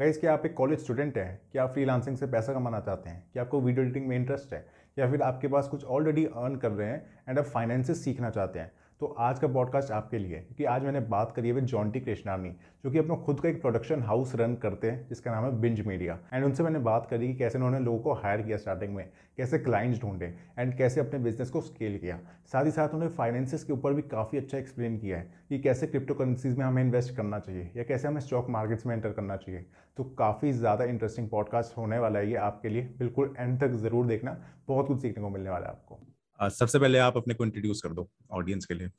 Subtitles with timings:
[0.00, 1.40] Guys क्या आप एक कॉलेज स्टूडेंट हैं?
[1.52, 3.22] कि आप फ्रीलांसिंग से पैसा कमाना चाहते हैं?
[3.32, 4.66] क्या आपको वीडियो एडिटिंग में इंटरेस्ट है?
[4.98, 8.58] या फिर आपके पास कुछ ऑलरेडी अर्न कर रहे हैं एंड आप फाइनेंसेस सीखना चाहते
[8.58, 8.72] हैं?
[9.04, 12.50] तो आज का पॉडकास्ट आपके लिए क्योंकि आज मैंने बात करी है जॉन्टी कृष्णानी
[12.84, 15.80] जो कि अपना खुद का एक प्रोडक्शन हाउस रन करते हैं, जिसका नाम है बिंज
[15.86, 19.10] मीडिया एंड उनसे मैंने बात करी कि कैसे उन्होंने लोगों को हायर किया स्टार्टिंग में,
[19.38, 22.18] कैसे क्लाइंट्स ढूंढे एंड कैसे अपने बिज़नेस को स्केल किया।
[22.52, 25.86] साथ ही साथ उन्होंने फाइनेंसिस के ऊपर भी काफ़ी अच्छा एक्सप्लेन किया है कि कैसे
[25.86, 29.36] क्रिप्टो करेंसीज में हमें इन्वेस्ट करना चाहिए, या कैसे हमें स्टॉक मार्केट्स में एंटर करना
[29.36, 29.64] चाहिए।
[29.96, 34.06] तो काफ़ी ज़्यादा इंटरेस्टिंग पॉडकास्ट होने वाला है ये आपके लिए। बिल्कुल एंड तक ज़रूर
[34.06, 34.36] देखना।
[34.68, 36.00] बहुत कुछ सीखने को मिलने वाला है आपको।
[36.40, 38.90] सबसे पहले आप अपने को इंट्रोड्यूस कर दो ऑडियंस के लिए।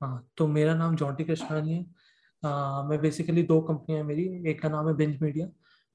[0.00, 1.84] हाँ तो मेरा नाम जॉन्टी कृष्णानी है।
[2.42, 5.48] आ, मैं बेसिकली दो कंपनियाँ मेरी। एक का नाम है बिंज मीडिया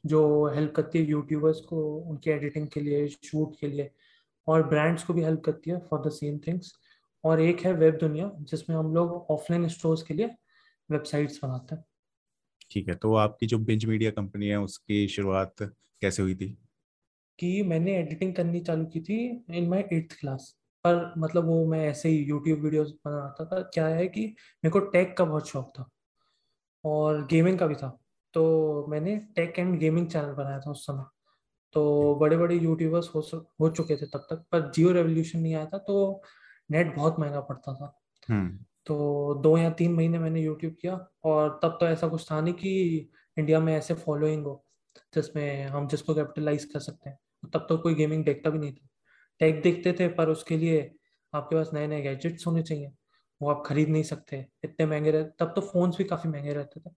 [0.04, 3.92] जो हेल्प करती है यूट्यूबर्स को उनकी एडिटिंग के लिए शूट के लिए
[4.48, 6.74] और ब्रांड्स को भी हेल्प करती है फॉर द सेम थिंग्स
[7.24, 10.28] और एक है वेब दुनिया जिसमें हम लोग ऑफलाइन स्टोर्स के लिए
[10.90, 11.84] वेबसाइट्स बनाते हैं।
[12.72, 16.58] ठीक है तो आपकी जो बिंज मीडिया कंपनी है उसकी शुरुआत कैसे हुई थी?
[17.40, 19.18] कि मैंने एडिटिंग करनी चालू की थी
[19.52, 23.88] इन माय एट्थ क्लास पर मतलब वो मैं ऐसे ही यूट्यूब वीडियोस बनाता था। क्या
[23.88, 25.90] है कि मेरे को टेक का बहुत शौक था
[26.84, 27.98] और गेमिंग का भी था।
[28.34, 31.06] तो मैंने टेक एंड गेमिंग चैनल बनाया था उस समय।
[31.74, 33.22] तो बड़े बड़े यूट्यूबर्स हो
[33.62, 36.22] हो चुके थे तब तक पर जियो रेवोल्यूशन नहीं आया था तो
[36.72, 37.94] नेट बहुत महँगा पड़ता था।
[38.30, 42.42] हम्म। तो दो या तीन महीने मैंने यूट्यूब किया और तब तो ऐसा कुछ था
[42.42, 44.64] नहीं कि इंडिया में ऐसे फॉलोइंग हो
[45.16, 48.88] जिसमें हम जिसको कैपिटलाइज कर सकते हैं। तब तो कोई गेमिंग देखता भी नहीं था।
[49.42, 50.92] टेक देखते थे, पर उसके लिए
[51.34, 52.92] आपके पास नए नए गैजेट्स होने चाहिए।
[53.42, 56.80] वो आप खरीद नहीं सकते, इतने महँगे रहते तब तो फोन्स भी काफ़ी महँगे रहते
[56.80, 56.90] थे।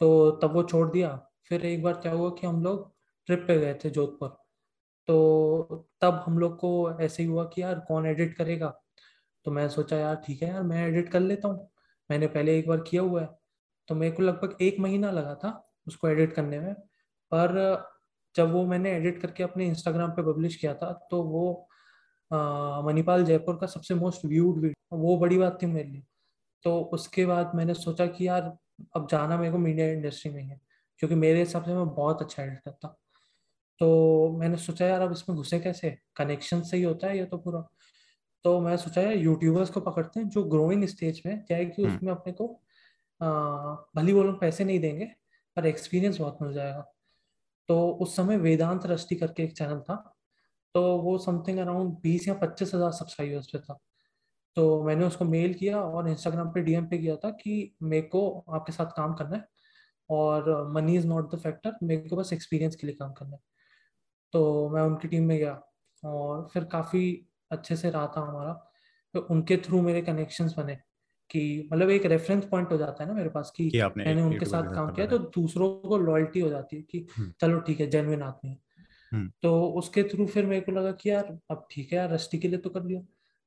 [0.00, 1.16] तो तब वो छोड़ दिया।
[1.48, 2.92] फिर एक बार क्या हुआ कि हम लोग
[3.28, 4.28] ट्रिप पे गए थे जोधपुर।
[5.08, 8.68] तो तब हम लोग को ऐसे ही हुआ कि यार कौन एडिट करेगा?
[9.46, 11.70] तो मैं सोचा, यार ठीक है यार, मैं एडिट कर लेता हूँ।
[12.10, 13.28] मैंने पहले एक बार किया हुआ है।
[13.88, 15.50] तो मेरे को लगभग एक महीना लगा था
[15.86, 16.74] उसको एडिट करने में।
[17.32, 17.56] पर
[18.36, 21.46] जब वो मैंने एडिट करके अपने इंस्टाग्राम पे पब्लिश किया था तो वो
[22.84, 26.02] मणिपाल जयपुर का सबसे मोस्ट व्यूड वीडियो वो बड़ी बात थी मेरे लिए।
[26.64, 28.56] तो उसके बाद मैंने सोचा कि यार
[28.96, 30.60] अब जाना मेरे को मीडिया इंडस्ट्री में है
[31.00, 32.88] क्योंकि मेरे हिसाब से मैं बहुत अच्छा एडिट करता।
[33.80, 35.96] तो मैंने सोचा यार अब इसमें घुसे कैसे?
[36.16, 37.60] कनेक्शन से ही होता है ये तो पूरा।
[38.44, 41.96] तो मैं सोचा यार यूट्यूबर्स को पकड़ते हैं जो ग्रोइंग स्टेज में चाहे कि हम्म।
[41.96, 42.46] उसमें अपने को
[43.96, 45.04] भली वो लोग पैसे नहीं देंगे
[45.56, 46.93] पर एक्सपीरियंस बहुत मिल जाएगा।
[47.68, 49.96] तो उस समय वेदांत रष्टि करके एक चैनल था
[50.74, 53.78] तो वो समथिंग अराउंड बीस या पच्चीस हज़ार सब्सक्राइबर्स पे था।
[54.56, 58.22] तो मैंने उसको मेल किया और इंस्टाग्राम पे डीएम पे किया था कि मेरे को
[58.50, 59.46] आपके साथ काम करना है
[60.10, 63.42] और money is not the factor मेरे को बस एक्सपीरियंस के लिए काम करना है।
[64.32, 65.60] तो मैं उनकी टीम में गया
[66.02, 67.04] और फिर काफ़ी
[67.50, 68.52] अच्छे से रहा था हमारा।
[69.14, 70.78] तो उनके थ्रू मेरे कनेक्शंस बने।
[71.30, 74.74] कि मतलब एक रेफरेंस पॉइंट हो जाता है ना मेरे पास कि, मैंने उनके साथ
[74.74, 78.22] काम किया तो दूसरों को लॉयल्टी हो जाती है कि हम्म। चलो ठीक है जेनविन
[78.22, 78.58] आदमी है।
[79.12, 82.38] हम्म। तो उसके थ्रू फिर मेरे को लगा कि यार अब ठीक है यार रस्टी
[82.38, 83.00] के लिए तो कर लिया।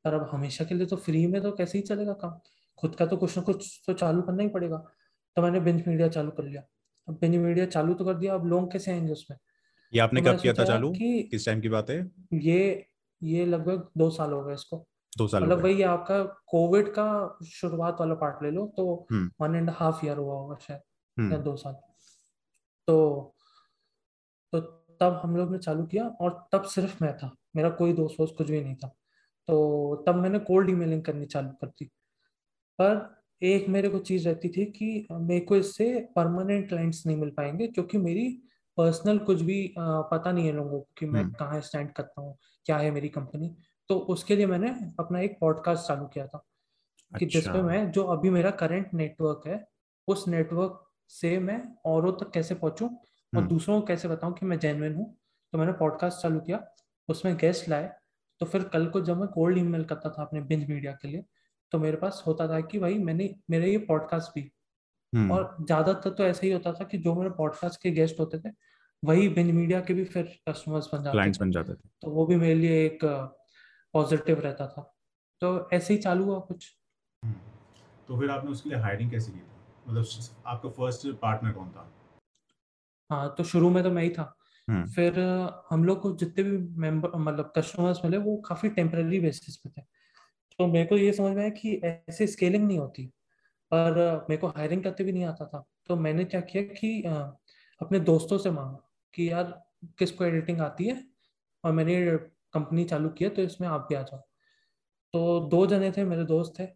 [0.06, 2.40] पर अब हमेशा के लिए तो फ्री में तो कैसे ही चलेगा काम?
[2.78, 4.78] खुद का तो कुछ ना कुछ तो चालू करना ही पड़ेगा।
[5.36, 6.64] तो मैंने बिंज मीडिया चालू कर लिया।
[7.08, 9.38] अब बिंज मीडिया चालू तो कर दिया अब लोग कैसे आएँगे उसमें?
[9.94, 10.92] ये आपने तो कब किया था चालू?
[10.92, 12.12] कि किस टाइम की बात है?
[12.34, 12.86] ये
[13.24, 17.08] ये लगभग दो साल हो गए इसको। दो साल मतलब वही आपका कोविड का
[17.46, 18.86] शुरुआत वाला पार्ट ले लो तो
[19.42, 20.82] वन एंड हाफ़ ईयर हुआ होगा शायद
[21.18, 21.74] हम्म। या दो साल।
[22.88, 23.34] तो
[24.54, 24.60] तो
[25.02, 28.36] तब हम लोग ने चालू किया और तब सिर्फ़ मैं था मेरा कोई दोस्त वोस्त
[28.38, 28.88] कुछ भी नहीं था।
[29.48, 31.86] तो तब मैंने कोल्ड ईमेलिंग करनी चालू कर दी।
[32.80, 37.30] पर एक मेरे को चीज़ रहती थी कि मेरे को इससे परमानेंट क्लाइंट्स नहीं मिल
[37.30, 38.30] पाएँगे क्योंकि मेरी
[38.78, 42.38] पर्सनल कुछ भी पता नहीं है लोगों को कि मैं हम्म। कहाँ स्टैंड करता हूँ
[42.66, 43.56] क्या है मेरी कंपनी
[43.90, 46.44] तो उसके लिए मैंने अपना एक पॉडकास्ट चालू किया था
[47.12, 49.66] कि अच्छा। जिसमें मैं जो अभी मेरा करंट नेटवर्क है
[50.08, 53.00] उस नेटवर्क से मैं औरों तक कैसे पहुंचूं और
[53.34, 55.14] हम्म। दूसरों को कैसे बताऊँ कि मैं जेनविन हूँ
[55.54, 56.64] तो मैंने पॉडकास्ट चालू किया
[57.10, 57.90] उसमें गेस्ट लाए
[58.42, 61.24] तो फिर कल को जब मैं कोल्ड ईमेल करता था अपने बिंज मीडिया के लिए
[61.72, 64.50] तो मेरे पास होता था कि भाई मैंने मेरे ये पॉडकास्ट भी
[65.14, 68.40] हम्म। और ज़्यादातर तो ऐसा ही होता था कि जो मेरे पॉडकास्ट के गेस्ट होते
[68.40, 68.50] थे
[69.04, 72.36] वही बिंज मीडिया के भी फिर कस्टमर्स बन जाते बन जाते थे तो वो भी
[72.36, 73.04] मेरे लिए एक
[73.94, 74.96] पॉजिटिव रहता था।
[75.42, 76.78] तो ऐसे ही चालू हुआ कुछ।
[78.08, 79.58] तो फिर आपने उसके लिए हायरिंग कैसे की थी?
[79.88, 80.06] मतलब
[80.46, 81.94] आपका फ़र्स्ट पार्टनर कौन था?
[83.12, 84.38] हाँ तो शुरू में तो मैं ही था।
[84.70, 85.20] हम्म। फिर
[85.70, 89.82] हम लोग को जितने भी मेंबर मतलब कस्टमर्स मिले वो काफ़ी टेम्पररी बेसिस पे थे।
[90.58, 91.76] तो मेरे को ये समझ में आया कि
[92.10, 93.06] ऐसे स्केलिंग नहीं होती।
[93.74, 97.02] पर मेरे को हायरिंग करते भी नहीं आता था। तो मैंने क्या किया कि
[97.82, 101.04] अपने दोस्तों से मांगा कि यार किसको एडिटिंग आती है?
[101.64, 102.16] और मैंने
[102.58, 104.20] कंपनी चालू की है तो इसमें आप भी आ जाओ।
[105.14, 106.68] तो दो जने थे मेरे दोस्त थे।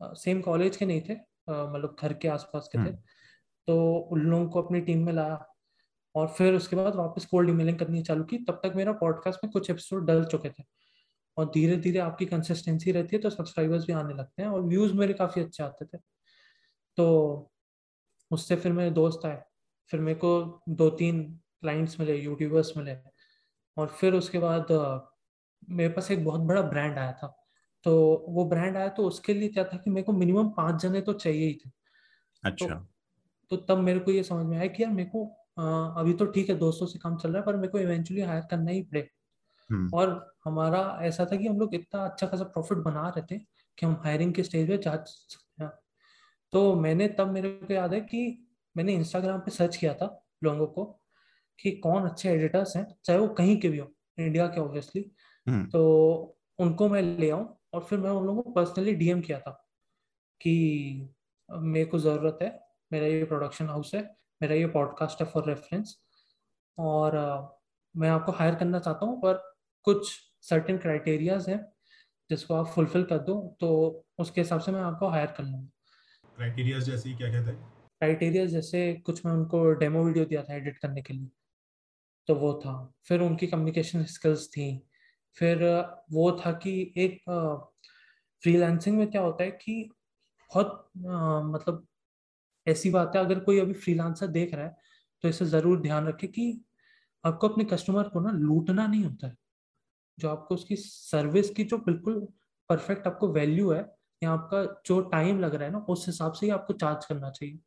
[0.00, 3.02] सेम कॉलेज के नहीं थे मतलब घर के आसपास के थे। हम्म।
[3.68, 5.44] तो उन लोगों को अपनी टीम में लाया
[6.14, 9.50] और फिर उसके बाद वापस कोल्ड ईमेलिंग करनी चालू की। तब तक मेरा पॉडकास्ट में
[9.52, 10.64] कुछ एपिसोड डल चुके थे
[11.36, 14.94] और धीरे धीरे आपकी कंसिस्टेंसी रहती है तो सब्सक्राइबर्स भी आने लगते हैं और व्यूज़
[14.94, 15.98] मेरे काफ़ी अच्छे आते थे।
[16.96, 17.06] तो
[18.30, 19.42] उससे फिर मेरे दोस्त आए।
[19.90, 21.22] फिर मेरे को दो तीन
[21.62, 22.96] क्लाइंट्स मिले यूट्यूबर्स मिले
[23.76, 24.66] और फिर उसके बाद
[25.70, 27.46] मेरे पास एक बहुत बड़ा ब्रांड आया था।
[27.84, 31.00] तो वो ब्रांड आया तो उसके लिए क्या था कि मेरे को मिनिमम पाँच जने
[31.00, 31.70] तो चाहिए ही थे।
[32.44, 35.86] अच्छा। तो, तो तब मेरे को ये समझ में आया कि यार मेरे को आ,
[36.00, 38.42] अभी तो ठीक है दोस्तों से काम चल रहा है पर मेरे को इवेंचुअली हायर
[38.50, 39.10] करना ही पड़े।
[39.70, 43.42] हम्म, और हमारा ऐसा था कि हम लोग इतना अच्छा खासा प्रॉफिट बना रहे थे
[43.78, 45.70] कि हम हायरिंग के स्टेज पे जा सकते हैं।
[46.52, 50.66] तो मैंने तब मेरे को याद है कि मैंने इंस्टाग्राम पे सर्च किया था लोगों
[50.66, 50.84] को
[51.58, 55.10] कि कौन अच्छे एडिटर्स हैं चाहे वो कहीं के भी हो इंडिया के ऑब्वियसली
[55.48, 59.50] तो उनको मैं ले आऊँ और फिर मैं उन लोगों को पर्सनली डीएम किया था
[60.40, 61.14] कि
[61.50, 62.60] मेरे को ज़रूरत है
[62.92, 64.02] मेरा ये प्रोडक्शन हाउस है
[64.42, 65.96] मेरा ये पॉडकास्ट है फॉर रेफरेंस
[66.78, 67.14] और
[67.96, 71.72] मैं आपको हायर करना चाहता हूँ पर कुछ सर्टेन क्राइटेरियाज हैं
[72.30, 73.70] जिसको आप फुलफिल कर दो तो
[74.18, 75.68] उसके हिसाब से मैं आपको हायर कर लूँगा.
[76.36, 77.72] क्राइटेरियाज जैसे क्या कहते हैं?
[78.00, 81.28] क्राइटेरिया जैसे कुछ मैं उनको डेमो वीडियो दिया था एडिट करने के लिए
[82.28, 84.70] तो वो था। फिर उनकी कम्युनिकेशन स्किल्स थी
[85.36, 85.64] फिर,
[86.12, 87.20] वो था कि एक
[88.42, 89.82] फ्रीलांसिंग में क्या होता है कि
[90.50, 91.86] बहुत मतलब
[92.66, 94.76] ऐसी बात है, अगर कोई अभी फ्रीलांसर देख रहा है
[95.24, 96.60] तो इसे ज़रूर ध्यान रखे कि
[97.24, 99.36] आपको अपने कस्टमर को ना लूटना नहीं होता है।
[100.18, 102.20] जो आपको उसकी सर्विस की जो बिल्कुल
[102.70, 103.80] परफेक्ट आपको वैल्यू है,
[104.22, 107.30] या आपका जो टाइम लग रहा है ना, उस हिसाब से ही आपको चार्ज करना
[107.30, 107.58] चाहिए।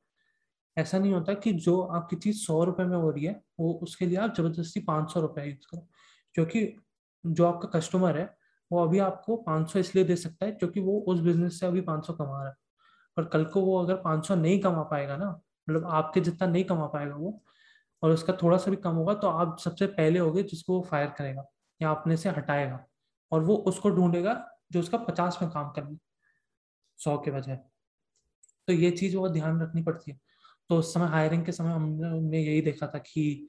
[0.77, 4.05] ऐसा नहीं होता कि जो आपकी चीज़ सौ रुपए में हो रही है, वो उसके
[4.05, 5.87] लिए आप ज़बरदस्ती पाँच सौ रुपये यूज़ करो,
[6.35, 6.65] क्योंकि
[7.23, 8.25] जो आपका कस्टमर है,
[8.71, 11.81] वो अभी आपको पाँच सौ इसलिए दे सकता है क्योंकि वो उस बिज़नेस से अभी
[11.81, 12.55] पाँच सौ कमा रहा है।
[13.17, 15.29] पर कल को वो अगर पाँच सौ नहीं कमा पाएगा ना
[15.67, 17.41] मतलब आपके जितना नहीं कमा पाएगा वो,
[18.03, 21.09] और उसका थोड़ा सा भी कम होगा तो आप सबसे पहले होगे जिसको वो फायर
[21.17, 21.45] करेगा
[21.81, 22.85] या अपने से हटाएगा
[23.31, 24.33] और वो उसको ढूंढेगा
[24.71, 25.95] जो उसका पचास में काम कर
[26.99, 27.59] सौ के बजाय।
[28.67, 30.19] तो ये चीज़ वो ध्यान रखनी पड़ती है।
[30.69, 33.47] तो उस समय हायरिंग के समय हमने यही देखा था कि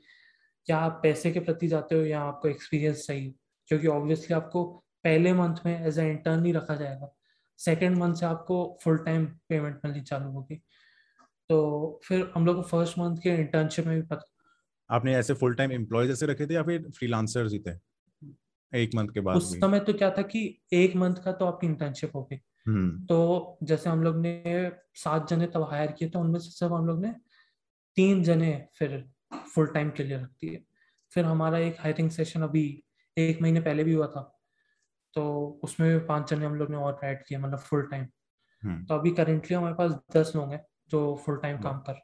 [0.67, 3.35] क्या आप पैसे के प्रति जाते हो या आपको एक्सपीरियंस चाहिए।
[3.69, 4.65] क्योंकि ऑब्वियसली आपको
[5.05, 7.15] पहले मंथ में एज ए इंटर्न ही रखा जाएगा।
[7.59, 10.57] सेकेंड मंथ से आपको फुल टाइम पेमेंट मिलनी चालू होगी।
[11.51, 14.31] तो फिर हम लोग को फ़र्स्ट मंथ के इंटर्नशिप में भी पता
[14.91, 17.73] आपने ऐसे फुल टाइम एम्प्लॉय जैसे रखे थे या फिर फ्रीलांसर्स ही थे?
[18.73, 20.41] एक मंथ के बाद उस समय तो क्या था कि
[20.73, 25.47] एक मंथ का तो आपकी इंटर्नशिप होगी हम्म। तो जैसे हम लोग ने सात जने
[25.47, 27.15] तब हायर किए थे उनमें से सब हम लोग ने
[27.97, 29.05] तीन जने फिर
[29.55, 30.63] फुल टाइम के लिए रख दिए।
[31.13, 32.84] फिर हमारा एक हायरिंग सेशन अभी
[33.17, 34.31] एक महीने पहले भी हुआ था।
[35.15, 38.07] तो उसमें भी पाँच जने हम लोग ने और ऐड किया मतलब फुल टाइम
[38.63, 42.01] हम्म। तो अभी करेंटली हमारे पास दस लोग हैं जो फुल टाइम काम कर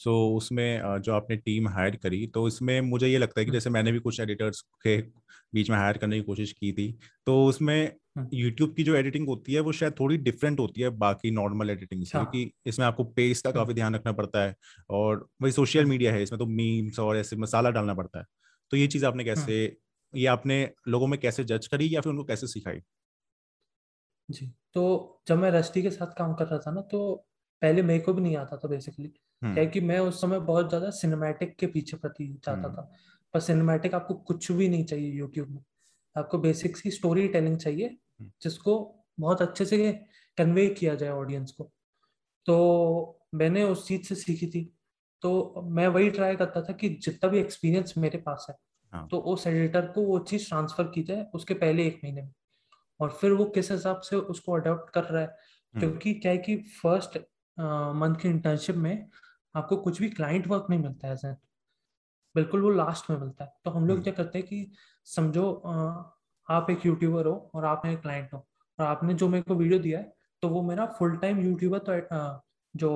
[0.00, 3.56] सो उसमें जो आपने टीम हायर करी तो इसमें मुझे ये लगता है कि हम्म।
[3.56, 4.96] जैसे मैंने भी कुछ एडिटर्स के
[5.54, 6.92] बीच में हायर करने की कोशिश की थी
[7.26, 10.88] तो उसमें हम्म। यूट्यूब की जो एडिटिंग होती है वो शायद थोड़ी डिफरेंट होती है
[10.98, 14.42] बाकी नॉर्मल एडिटिंग से हाँ। क्योंकि इसमें आपको पेस का हम्म। काफ़ी ध्यान रखना पड़ता
[14.42, 14.54] है
[14.90, 18.24] और वही सोशल। मीडिया है इसमें तो मीम्स और ऐसे मसाला डालना पड़ता है
[18.72, 19.76] तो ये चीज़ आपने कैसे
[20.14, 22.80] ये आपने लोगों में कैसे जज करी या फिर उनको कैसे सिखाई
[24.28, 24.84] जी तो
[25.28, 27.00] जब मैं रस्टी के साथ काम कर रहा था ना तो
[27.62, 29.12] पहले मेरे को भी नहीं आता था बेसिकली
[29.42, 32.76] क्या है हम्म कि मैं उस समय बहुत ज़्यादा सिनेमैटिक के पीछे प्रति जाता हम्म।
[32.76, 32.92] था
[33.34, 35.62] पर सिनेमैटिक आपको कुछ भी नहीं चाहिए यूट्यूब में
[36.16, 39.92] आपको बेसिक्स की स्टोरी टेलिंग चाहिए हम्म। जिसको बहुत अच्छे से
[40.38, 41.70] कन्वे किया जाए ऑडियंस को
[42.46, 44.74] तो मैंने उस चीज़ से सीखी थी
[45.22, 48.56] तो मैं वही ट्राई करता था कि जितना भी एक्सपीरियंस मेरे पास है
[48.92, 52.32] हाँ। तो उस एडिटर को वो चीज़ ट्रांसफ़र की जाए उसके पहले एक महीने में
[53.00, 55.36] और फिर वो किस हिसाब से उसको अडॉप्ट कर रहा है।
[55.74, 57.18] क्योंकि क्या है कि फ़र्स्ट
[57.96, 59.08] मंथ की इंटर्नशिप में
[59.58, 61.36] आपको कुछ भी क्लाइंट वर्क नहीं मिलता है ऐसा।
[62.34, 64.70] बिल्कुल वो लास्ट में मिलता है। तो हम लोग हम्म। क्या करते हैं कि
[65.06, 65.50] समझो
[66.48, 68.38] आप एक यूट्यूबर हो और आप मेरे क्लाइंट हो
[68.78, 70.12] और आपने जो मेरे को वीडियो दिया है
[70.42, 72.40] तो वो मेरा फुल टाइम यूट्यूबर तो
[72.74, 72.90] जो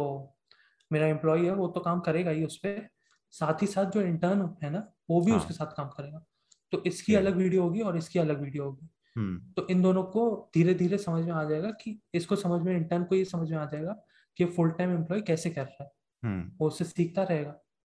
[0.90, 2.88] मेरा एम्प्लॉय है वो तो काम करेगा ही उस पर
[3.34, 6.24] साथ ही साथ जो इंटर्न है ना वो भी हाँ। उसके साथ काम करेगा।
[6.72, 10.50] तो इसकी अलग वीडियो होगी और इसकी अलग वीडियो होगी। हम्म। तो इन दोनों को
[10.54, 13.58] धीरे धीरे समझ में आ जाएगा कि इसको समझ में इंटर्न को ये समझ में
[13.58, 13.96] आ जाएगा
[14.36, 15.90] कि फुल टाइम एम्प्लॉय कैसे कर रहा है।
[16.24, 17.50] वो उससे सीखता रहेगा।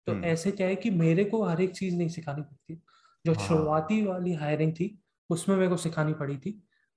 [0.07, 2.81] तो हम्म। ऐसे क्या है कि मेरे को हर एक चीज़ नहीं सिखानी पड़ती।
[3.25, 4.99] जो हाँ। शुरुआती वाली हायरिंग थी
[5.31, 6.50] उसमें मेरे को सिखानी पड़ी थी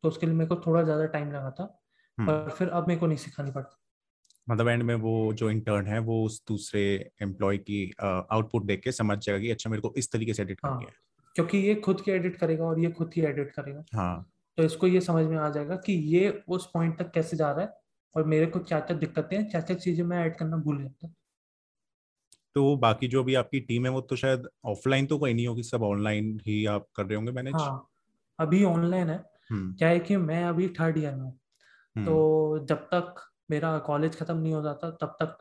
[0.04, 1.64] तो उसके लिए मेरे को थोड़ा ज़्यादा टाइम लगा था
[2.18, 3.76] हम्म। पर फिर अब मेरे को नहीं सिखानी पड़ती।
[4.48, 6.82] मतलब एंड में वो जो इंटर्न है वो उस दूसरे
[7.22, 10.60] एम्प्लॉय की आउटपुट देख के समझ जाएगा कि अच्छा मेरे को इस तरीके से एडिट
[10.66, 10.94] हाँ करनी है
[11.36, 14.88] क्योंकि ये खुद की एडिट करेगा और ये खुद ही एडिट करेगा। हाँ। तो इसको
[14.88, 17.74] ये समझ में आ जाएगा कि ये उस पॉइंट तक कैसे जा रहा है
[18.16, 21.14] और मेरे को क्या क्या दिक्कतें हैं क्या क्या चीज़ें मैं ऐड करना भूल जाता
[22.56, 25.64] तो बाकी जो भी आपकी टीम है वो तो शायद ऑफलाइन तो कोई नहीं होगी
[25.64, 27.56] सब ऑनलाइन ही आप कर रहे होंगे मैनेज?
[27.56, 27.90] हाँ
[28.40, 32.78] अभी ऑनलाइन है। हम्म। क्या है कि मैं अभी थर्ड ईयर में हम्म। तो जब
[32.78, 33.22] तक
[33.52, 35.38] मेरा कॉलेज खत्म नहीं हो जाता तब तक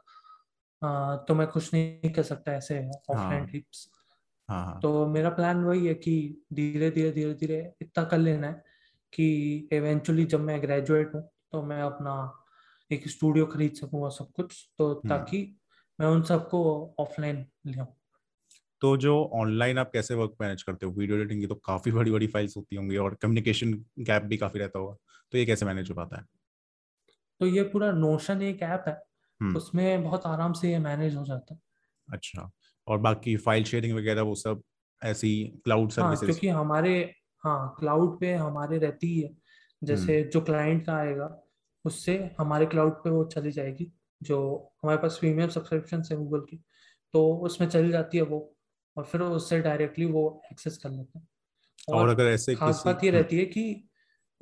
[0.82, 3.88] आ, तो मैं कुछ नहीं कर सकता ऐसे ऑफलाइन हाँ। ट्रिप्स
[4.48, 8.46] हाँ हाँ। तो मेरा प्लान वही है कि धीरे धीरे धीरे धीरे इतना कर लेना
[8.46, 8.64] है
[9.12, 12.14] कि इवेंचुअली जब मैं ग्रेजुएट हूँ तो मैं अपना
[12.92, 15.56] एक स्टूडियो खरीद सकूँ और सब कुछ तो हम्म। ताकि
[16.00, 17.96] मैं उन सबको ऑफलाइन ले आऊँ।
[18.80, 20.92] तो जो ऑनलाइन आप कैसे वर्क मैनेज करते हो?
[20.92, 24.60] वीडियो एडिटिंग की तो काफ़ी बड़ी बड़ी फाइल्स होती होंगी और कम्युनिकेशन गैप भी काफ़ी
[24.60, 24.96] रहता होगा।
[25.32, 26.24] तो ये कैसे मैनेज हो पाता है?
[27.40, 29.02] तो ये पूरा नोशन एक ऐप है।
[29.40, 31.60] हम्म। उसमें बहुत आराम से ये मैनेज हो जाता है।
[32.12, 32.50] अच्छा।
[32.86, 34.62] और बाकी फ़ाइल शेयरिंग वगैरह वो सब
[35.04, 37.14] ऐसी क्लाउड हाँ सर्विसेज़ क्योंकि हमारे
[37.44, 41.45] हाँ क्लाउड पे हमारे रहती ही है। हम्म। जैसे जो क्लाइंट का आएगा
[41.86, 44.38] उससे हमारे क्लाउड पे वो चली जाएगी जो
[44.82, 46.56] हमारे पास प्रीमियम सब्सक्रिप्शन है गूगल की
[47.14, 48.56] तो उसमें चली जाती है वो
[48.96, 51.28] और फिर उससे डायरेक्टली वो एक्सेस कर लेते हैं।
[51.88, 53.88] और और अगर ऐसे खास बात ये हम्म रहती है कि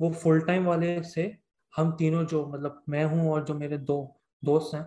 [0.01, 1.37] वो फुल टाइम वाले से
[1.73, 3.97] हम तीनों जो मतलब मैं हूँ और जो मेरे दो
[4.43, 4.85] दोस्त हैं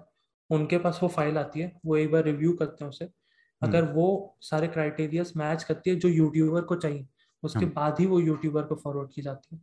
[0.50, 3.92] उनके पास वो फ़ाइल आती है वो एक बार रिव्यू करते हैं उसे। हम्म। अगर
[3.92, 7.06] वो सारे क्राइटेरियाज मैच करती है जो यूट्यूबर को चाहिए
[7.42, 9.62] उसके हम्म बाद ही वो यूट्यूबर को फॉरवर्ड की जाती है।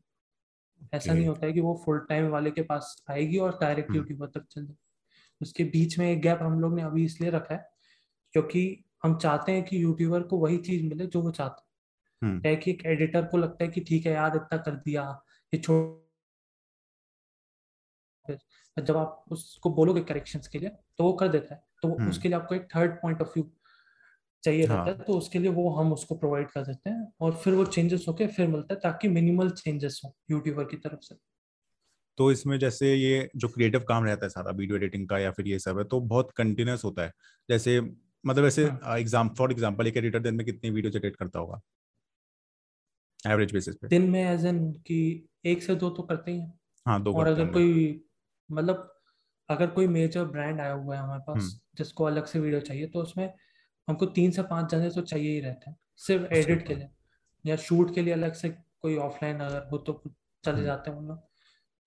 [0.93, 3.99] ऐसा नहीं होता है कि वो फुल टाइम वाले के पास आएगी और डायरेक्ट हम्म।
[3.99, 4.75] यूट्यूबर तक चल जाए।
[5.41, 7.69] उसके बीच में एक गैप हम लोग ने अभी इसलिए रखा है
[8.33, 11.65] क्योंकि हम चाहते हैं कि यूट्यूबर को वही चीज़ मिले जो वो चाहता है।
[12.21, 15.23] हम्म। है कि एक एडिटर को लगता है कि ठीक है यार इतना कर दिया
[15.53, 16.05] ये छोड़
[18.77, 22.27] जब आप उसको बोलोगे करेक्शंस के लिए तो वो कर देता है। तो हम्म। उसके
[22.29, 23.43] लिए आपको एक थर्ड पॉइंट ऑफ़ व्यू
[24.45, 27.35] चाहिए रहता है हाँ तो उसके लिए वो हम उसको प्रोवाइड कर देते हैं और
[27.35, 31.15] फिर वो चेंजेस होके फिर मिलता है ताकि मिनिमल चेंजेस हो यूट्यूबर की तरफ़ से।
[32.17, 35.47] तो इसमें जैसे ये जो क्रिएटिव काम रहता है सारा वीडियो एडिटिंग का या फिर
[35.47, 37.11] ये सब है तो बहुत कंटिन्यूस होता है।
[37.49, 37.79] जैसे
[38.23, 41.59] मतलब ऐसे हाँ। एग्ज़ाम फॉर एग्जांपल एक एडिटर दिन में कितनी वीडियो एडिट करता होगा?
[43.27, 44.97] एवरेज बेसिस पे। दिन में एज एन कि
[45.45, 46.53] एक से दो तो करते ही हैं।
[46.85, 47.73] हाँ दो और अगर कोई
[48.49, 48.91] मतलब
[49.49, 52.87] अगर कोई मेजर ब्रांड आया हुआ है हमारे हम्म। पास जिसको अलग से वीडियो चाहिए
[52.87, 53.27] तो उसमें
[53.87, 56.89] हमको तीन से पाँच जने तो चाहिए ही रहते हैं। सिर्फ़ एडिट के लिए
[57.45, 59.93] या शूट के लिए अलग से कोई ऑफलाइन अगर हो तो
[60.43, 61.17] चले हम्म। जाते हैं लोग।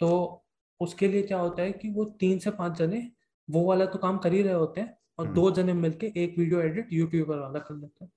[0.01, 0.45] तो
[0.81, 3.09] उसके लिए क्या होता है कि वो तीन से पाँच जने
[3.49, 6.39] वो वाला तो काम कर ही रहे होते हैं और हम्म। दो जने मिलके एक
[6.39, 8.11] वीडियो एडिट यूट्यूबर वाला कर लेते हैं।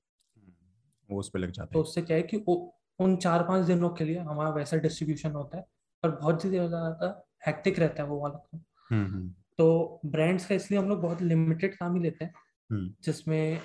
[1.09, 3.89] वो उस पे लग जाते तो उससे क्या है कि वो, उन चार पाँच दिनों
[3.89, 5.65] के लिए हमारा वैसा डिस्ट्रीब्यूशन होता है
[6.03, 8.61] पर बहुत ज़्यादा हैक्टिक रहता है वो वाला काम।
[8.91, 12.50] हम्म हम्म। तो ब्रांड्स का इसलिए हम लोग बहुत लिमिटेड काम ही लेते हैं। हम्म
[12.73, 13.59] जिसमें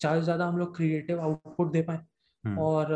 [0.00, 2.04] ज़्यादा से ज़्यादा हम लोग क्रिएटिव आउटपुट दे पाए।
[2.44, 2.94] हम्म। और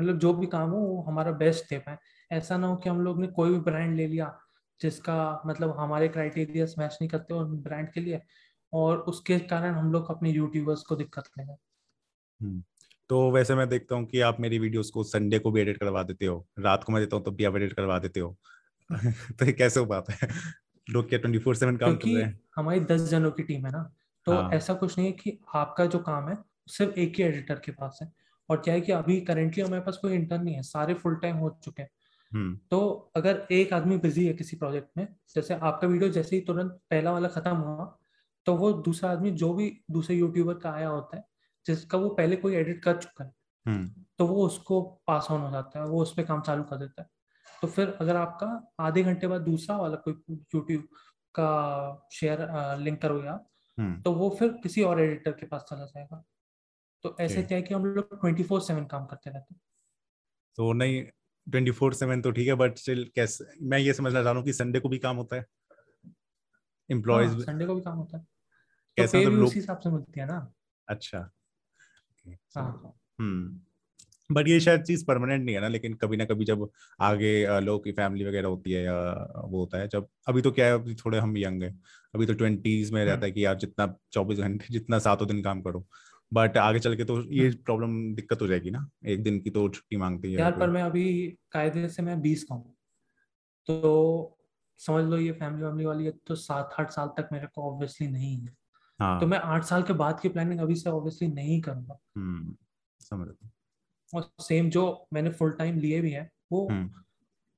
[0.00, 1.98] मतलब जो भी काम हो वो हमारा बेस्ट दे पाए।
[2.32, 4.38] ऐसा ना हो कि हम लोग ने कोई भी ब्रांड ले लिया
[4.80, 8.20] जिसका मतलब हमारे क्राइटेरिया मैच नहीं करते और ब्रांड के लिए
[8.72, 11.52] और उसके कारण हम लोग अपने यूट्यूबर्स को दिक्कत लेंगे
[12.40, 12.62] हम्म।
[13.08, 16.02] तो वैसे मैं देखता हूँ कि आप मेरी वीडियोस को संडे को भी एडिट करवा
[16.02, 18.36] देते हो। रात को मैं देता हूँ तब भी आप एडिट करवा देते हो।
[19.38, 20.28] तो ये कैसे हो पाता है?
[20.90, 22.40] लोग क्या ट्वेंटी फोर सेवन काम कर रहे हैं?
[22.56, 23.95] हमारी दस जनों की टीम है ना।
[24.26, 26.36] तो हाँ। ऐसा कुछ नहीं है कि आपका जो काम है
[26.68, 28.10] सिर्फ़ एक ही एडिटर के पास है।
[28.48, 31.36] और क्या है कि अभी करेंटली हमारे पास कोई इंटर्न नहीं है सारे फुल टाइम
[31.36, 31.90] हो चुके हैं।
[32.32, 36.42] हम्म। तो अगर एक आदमी बिज़ी है किसी प्रोजेक्ट में जैसे आपका वीडियो जैसे ही
[36.42, 37.98] तुरंत पहला वाला खत्म हुआ
[38.46, 41.24] तो वो दूसरा आदमी जो भी दूसरे यूट्यूबर का आया होता है
[41.66, 43.32] जिसका वो पहले कोई एडिट कर चुका है
[43.66, 46.76] हम्म। तो वो उसको पास ऑन हो जाता है वो उस पर काम चालू कर
[46.76, 47.08] देता है।
[47.62, 48.48] तो फिर अगर आपका
[48.80, 50.14] आधे घंटे बाद दूसरा वाला कोई
[50.54, 50.82] यूट्यूब
[51.34, 52.46] का शेयर
[52.78, 53.46] लिंक करोगे आप
[53.78, 56.24] तो वो फिर किसी और एडिटर के पास चला जाएगा।
[57.02, 59.60] तो ऐसे क्या है कि हम लोग ट्वेंटी फोर सेवन काम करते रहते हैं।
[60.56, 61.02] तो नहीं
[61.50, 64.44] ट्वेंटी फोर सेवन तो ठीक है बट स्टिल कैसे मैं ये समझना चाह रहा हूँ
[64.44, 66.14] कि संडे को भी काम होता है। हाँ
[66.90, 70.20] एम्प्लॉयज़ संडे को भी काम होता है। तो कैसे पे मतलब लोग हिसाब से मिलती
[70.20, 70.52] है ना।
[70.88, 71.30] अच्छा।
[72.12, 73.60] Okay, हाँ। हम्म।
[74.34, 77.78] बट ये शायद चीज़ परमानेंट नहीं है ना लेकिन कभी ना कभी जब आगे लोगों
[77.78, 78.94] की फैमिली वगैरह होती है या
[79.44, 81.80] वो होता है जब अभी तो क्या है अभी थोड़े हम यंग हैं।
[82.16, 85.42] अभी तो ट्वेंटीज में रहता हम्म है कि यार जितना चौबीस घंटे जितना सातों दिन
[85.42, 85.86] काम करो।
[86.32, 89.50] बट आगे चल के तो ये हम्म। प्रॉब्लम दिक्कत हो जाएगी ना। एक दिन की
[89.50, 91.04] तो छुट्टी मांगती है यार पर मैं अभी
[91.52, 92.74] कायदे से मैं बीस का हूँ।
[93.68, 94.38] तो
[94.80, 98.08] समझ लो ये फैमिली वैमिली वाली है तो सात आठ साल तक मेरे को ऑब्वियसली
[98.08, 98.54] नहीं है।
[99.00, 99.20] हाँ.
[99.20, 102.56] तो हाँ मैं आठ साल के बाद की प्लानिंग अभी से ऑब्वियसली नहीं करूँगा। हम्म
[103.00, 103.28] समझ
[104.12, 107.02] और सेम जो मैंने फुल टाइम लिए भी है वो हम्म।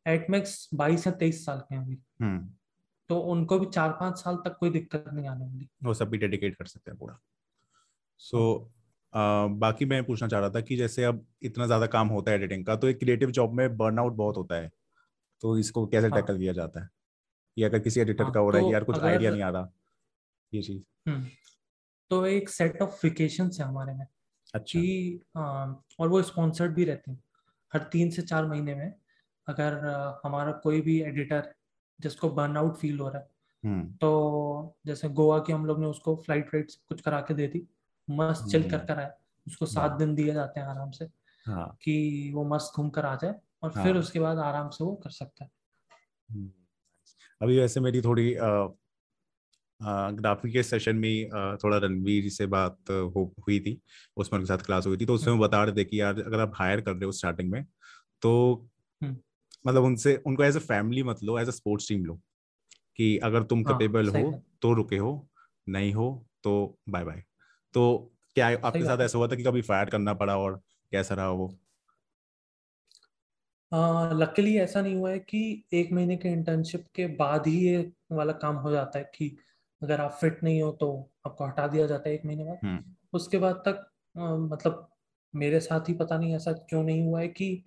[0.06, 2.50] एट मैक्स बाईस या तेईस साल के हैं अभी। हम्म।
[3.10, 6.18] तो उनको भी चार पाँच साल तक कोई दिक्कत नहीं आने वाली। वो सब भी
[6.18, 7.18] डेडिकेट कर सकते हैं पूरा।
[8.20, 8.70] सो
[9.14, 12.36] हाँ। बाकी मैं पूछना चाह रहा था कि जैसे अब इतना ज़्यादा काम होता है
[12.36, 14.70] एडिटिंग का तो एक क्रिएटिव जॉब में बर्नआउट बहुत होता है।
[15.42, 16.88] तो इसको कैसे हाँ। टैकल किया जाता है?
[17.56, 19.48] कि अगर किसी एडिटर हाँ, का हो रहा है तो यार कुछ आइडिया नहीं आ
[19.48, 19.70] रहा
[20.52, 21.24] ये चीज़। हम्म,
[22.10, 24.06] तो एक सेट ऑफ़ वेकेशन है हमारे में
[24.54, 25.42] अच्छा। कि आ,
[26.00, 27.22] और वो स्पॉन्सर्ड भी रहते हैं।
[27.72, 28.92] हर तीन से चार महीने में
[29.46, 29.74] अगर
[30.24, 31.54] हमारा कोई भी एडिटर
[32.00, 33.28] जिसको बर्नआउट फील हो रहा है
[33.64, 37.47] हम्म तो जैसे गोवा की हम लोग ने उसको फ़्लाइट सब कुछ करा के दे
[37.47, 37.67] दी
[38.09, 39.12] मस्त चिल हम्म। कर कर आए
[39.47, 41.05] उसको सात वाह। दिन दिए जाते हैं आराम से
[41.47, 44.85] हाँ कि वो मस्त घूम कर आ जाए और हाँ। फिर उसके बाद आराम से
[44.85, 45.50] वो कर सकता है
[46.28, 46.50] हम्म।
[47.40, 48.35] अभी वैसे मेरी थोड़ी
[49.81, 51.28] ग्राफिक के सेशन में
[51.64, 53.81] थोड़ा रणवीर से बात हो हुई थी
[54.17, 56.52] उसमें उनके साथ क्लास हुई थी तो उसमें बता रहे थे कि यार अगर आप
[56.55, 57.64] हायर कर रहे हो स्टार्टिंग में
[58.23, 58.33] तो
[59.00, 59.17] हम्म।
[59.68, 62.20] मतलब उनसे उनको एज अ फैमिली मत लो एज अ स्पोर्ट्स टीम लो
[62.96, 65.28] कि अगर तुम हाँ, कैपेबल हो तो रुके हो
[65.68, 67.22] नहीं हो तो बाय बाय
[67.75, 71.30] तो क्या आपके साथ ऐसा हुआ था कि कभी फायर करना पड़ा और कैसा रहा
[71.30, 71.58] वो?
[74.12, 78.32] लकीली ऐसा नहीं हुआ है कि एक महीने के इंटर्नशिप के बाद ही ये वाला
[78.32, 79.37] काम हो जाता है कि
[79.82, 82.94] अगर आप फिट नहीं हो तो आपको हटा दिया जाता है एक महीने बाद। हम्म।
[83.12, 84.88] उसके बाद तक अ, मतलब
[85.34, 87.64] मेरे साथ ही पता नहीं ऐसा क्यों नहीं हुआ है कि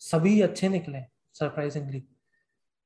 [0.00, 2.02] सभी अच्छे निकले। सरप्राइजिंगली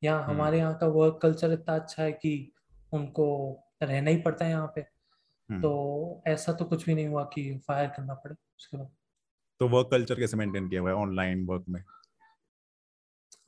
[0.02, 2.52] यहाँ हम्म। हमारे यहाँ का वर्क कल्चर इतना अच्छा है कि
[2.92, 3.26] उनको
[3.82, 7.56] रहना ही पड़ता है यहाँ पे। हम्म। तो ऐसा तो कुछ भी नहीं हुआ कि
[7.68, 8.90] फायर करना पड़े उसके बाद।
[9.60, 11.82] तो वर्क कल्चर कैसे मेंटेन किया हुआ है ऑनलाइन वर्क में?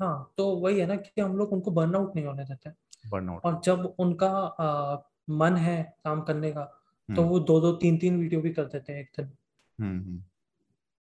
[0.00, 2.70] हाँ तो वही है ना कि हम लोग उनको बर्नआउट नहीं होने देते।
[3.08, 4.96] बर्नआउट और जब उनका आ,
[5.30, 6.64] मन है काम करने का
[7.08, 10.22] तो हम्म वो दो दो तीन तीन वीडियो भी कर देते हैं एक दिन।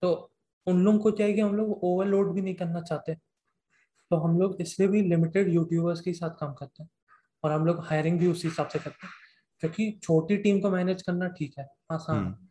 [0.02, 0.32] तो
[0.68, 3.16] उन लोगों को क्या है कि हम लोग ओवरलोड भी नहीं करना चाहते।
[4.12, 6.90] तो हम लोग इसलिए भी लिमिटेड यूट्यूबर्स के साथ काम करते हैं
[7.44, 9.14] और हम लोग हायरिंग भी उसी हिसाब से करते हैं।
[9.60, 12.50] क्योंकि छोटी टीम को मैनेज करना ठीक है आसान हम्म। है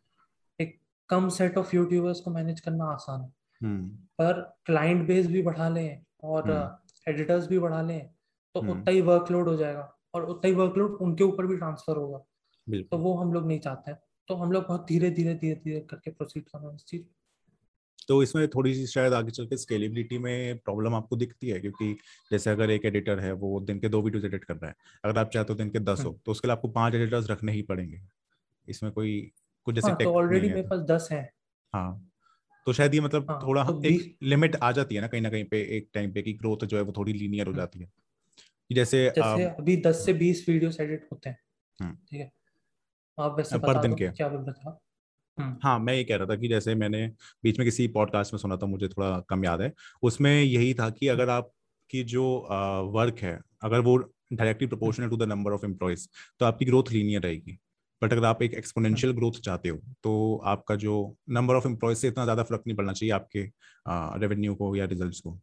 [0.59, 3.33] एक कम सेट ऑफ़ यूट्यूबर्स को मैनेज करना आसान है।
[3.63, 8.09] हम्म। पर क्लाइंट बेस भी बढ़ा लें और हम्म। एडिटर्स भी बढ़ा लें
[8.53, 11.97] तो हम्म। उतना ही वर्कलोड हो जाएगा और उतना ही वर्कलोड उनके ऊपर भी ट्रांसफ़र
[11.97, 12.17] होगा।
[12.81, 15.79] तो वो हम लोग नहीं चाहते हैं। तो हम लोग बहुत धीरे धीरे धीरे धीरे
[15.79, 17.01] करके प्रोसीड कर रहे हैं इस चीज़
[18.09, 21.93] तो इसमें थोड़ी सी शायद आगे चल के स्केलेबिलिटी में प्रॉब्लम आपको दिखती है क्योंकि
[22.31, 25.19] जैसे अगर एक एडिटर है वो दिन के दो वीडियोज़ एडिट कर रहा है अगर
[25.19, 27.51] आप चाहते हो दिन के दस हो हम्म। तो उसके लिए आपको पाँच एडिटर्स रखने
[27.51, 28.01] ही पड़ेंगे
[28.67, 29.19] इसमें कोई
[29.67, 31.29] कुछ जैसे हाँ तो ऑलरेडी मेरे पास दस हैं
[31.73, 32.03] हाँ
[32.67, 35.29] तो शायद ये मतलब हाँ, थोड़ा तो एक लिमिट आ जाती है ना कहीं ना
[35.29, 37.79] कहीं पे एक टाइम पे कि ग्रोथ जो है वो थोड़ी लीनियर हो हम्म। जाती
[37.79, 37.91] है
[38.69, 42.31] जैसे जैसे अ, अभी दस से बीस वीडियोस एडिट होते हैं। ठीक है
[43.17, 44.09] आप वैसे पर बता दिन दो के?
[44.09, 44.71] क्या आप हम्म,
[45.37, 47.05] हाँ मैं ये कह रहा था कि जैसे मैंने
[47.43, 49.71] बीच में किसी पॉडकास्ट में सुना था मुझे थोड़ा कम याद है।
[50.03, 52.23] उसमें यही था कि अगर आपकी जो
[52.93, 53.97] वर्क है अगर वो
[54.33, 56.07] directly proportional to the number of employees
[56.39, 57.57] तो आपकी ग्रोथ लीनियर रहेगी।
[58.01, 60.95] बट अगर आप एक एक्सपोनेंशियल ग्रोथ चाहते हो तो आपका जो
[61.29, 63.43] नंबर ऑफ़ एम्प्लॉयज़ से इतना ज़्यादा फ़र्क नहीं पड़ना चाहिए आपके
[64.19, 65.39] रेवेन्यू को या रिज़ल्ट को।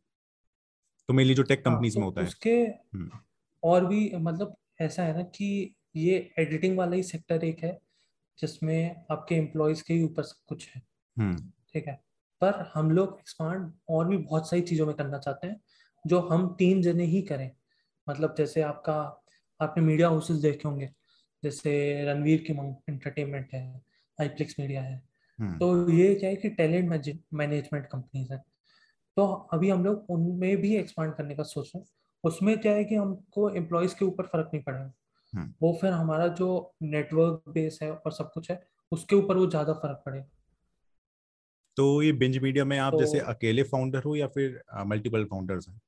[1.09, 3.11] तो मेनली जो टेक हाँ कंपनीज़ तो में होता है। उसके हम्म,
[3.63, 7.79] और भी मतलब ऐसा है ना कि ये एडिटिंग वाला ही सेक्टर एक है।
[8.39, 10.83] जिसमें आपके एम्प्लॉयज़ के ऊपर सब कुछ है।
[11.19, 11.37] हम्म।
[11.73, 12.05] ठीक है?
[12.41, 15.61] पर हम लोग एक्सपांड और भी बहुत सारी चीज़ों में करना चाहते हैं
[16.07, 17.51] जो हम तीन जने ही करें।
[18.09, 19.25] मतलब जैसे आपका
[19.61, 20.91] आपने मीडिया हाउसेस देखे होंगे
[21.45, 22.53] जैसे रणवीर की
[22.93, 23.83] एंटरटेनमेंट है
[24.21, 25.03] आईप्लेक्स मीडिया है।
[25.41, 28.39] हम्म, तो ये क्या है कि टैलेंट मैनेजमेंट कंपनीज़ है।
[29.17, 31.87] तो अभी हम लोग उनमें भी एक्सपांड करने का सोच रहे हैं।
[32.25, 34.93] उसमें क्या है कि हमको एम्प्लॉयज़ के ऊपर फ़र्क नहीं पड़ेगा।
[35.63, 39.73] वो फिर हमारा जो नेटवर्क बेस है और सब कुछ है उसके ऊपर वो ज़्यादा
[39.73, 40.29] फ़र्क पड़ेगा
[41.77, 45.69] तो ये बिंज मीडिया में आप तो- जैसे अकेले फाउंडर हो या फिर मल्टीपल फाउंडर्स
[45.69, 45.81] हैं?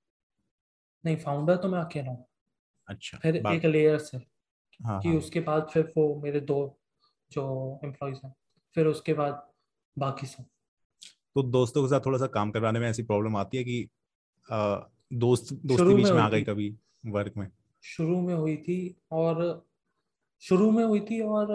[1.05, 2.27] नहीं फाउंडर तो मैं अकेला हूँ।
[2.89, 4.19] अच्छा फिर एक लेयर से
[4.81, 6.79] हाँ कि हाँ। उसके बाद फिर वो मेरे दो
[7.33, 8.35] जो एम्प्लॉयज़ हैं
[8.75, 9.49] फिर उसके बाद
[9.99, 10.45] बाकी सब।
[11.35, 13.89] तो दोस्तों के साथ थोड़ा सा काम करवाने में ऐसी प्रॉब्लम आती है कि
[14.51, 17.51] अ, दोस्त दोस्ती बीच में में आ गई कभी वर्क में?
[17.87, 18.79] शुरू में हुई थी
[19.13, 19.65] और
[20.43, 21.51] शुरू में हुई थी और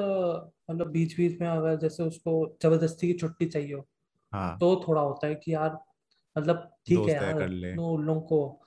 [0.72, 3.86] मतलब बीच बीच में अगर जैसे उसको ज़बरदस्ती की छुट्टी चाहिए हो
[4.32, 5.78] हाँ। तो थोड़ा होता है कि यार
[6.36, 7.44] मतलब ठीक है यार
[7.80, 8.60] उन लोगों को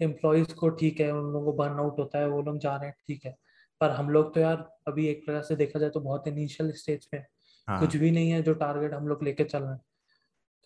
[0.00, 2.96] एम्प्लॉयज़ को ठीक है उन लोगों को बर्नआउट होता है वो लोग जा रहे हैं
[3.06, 3.36] ठीक है।
[3.80, 4.56] पर हम लोग तो यार
[4.88, 7.16] अभी एक प्रकार से देखा जाए तो बहुत इनिशियल स्टेज पे
[7.68, 9.80] हाँ। कुछ भी नहीं है जो टारगेट हम लोग लेके चल रहे हैं।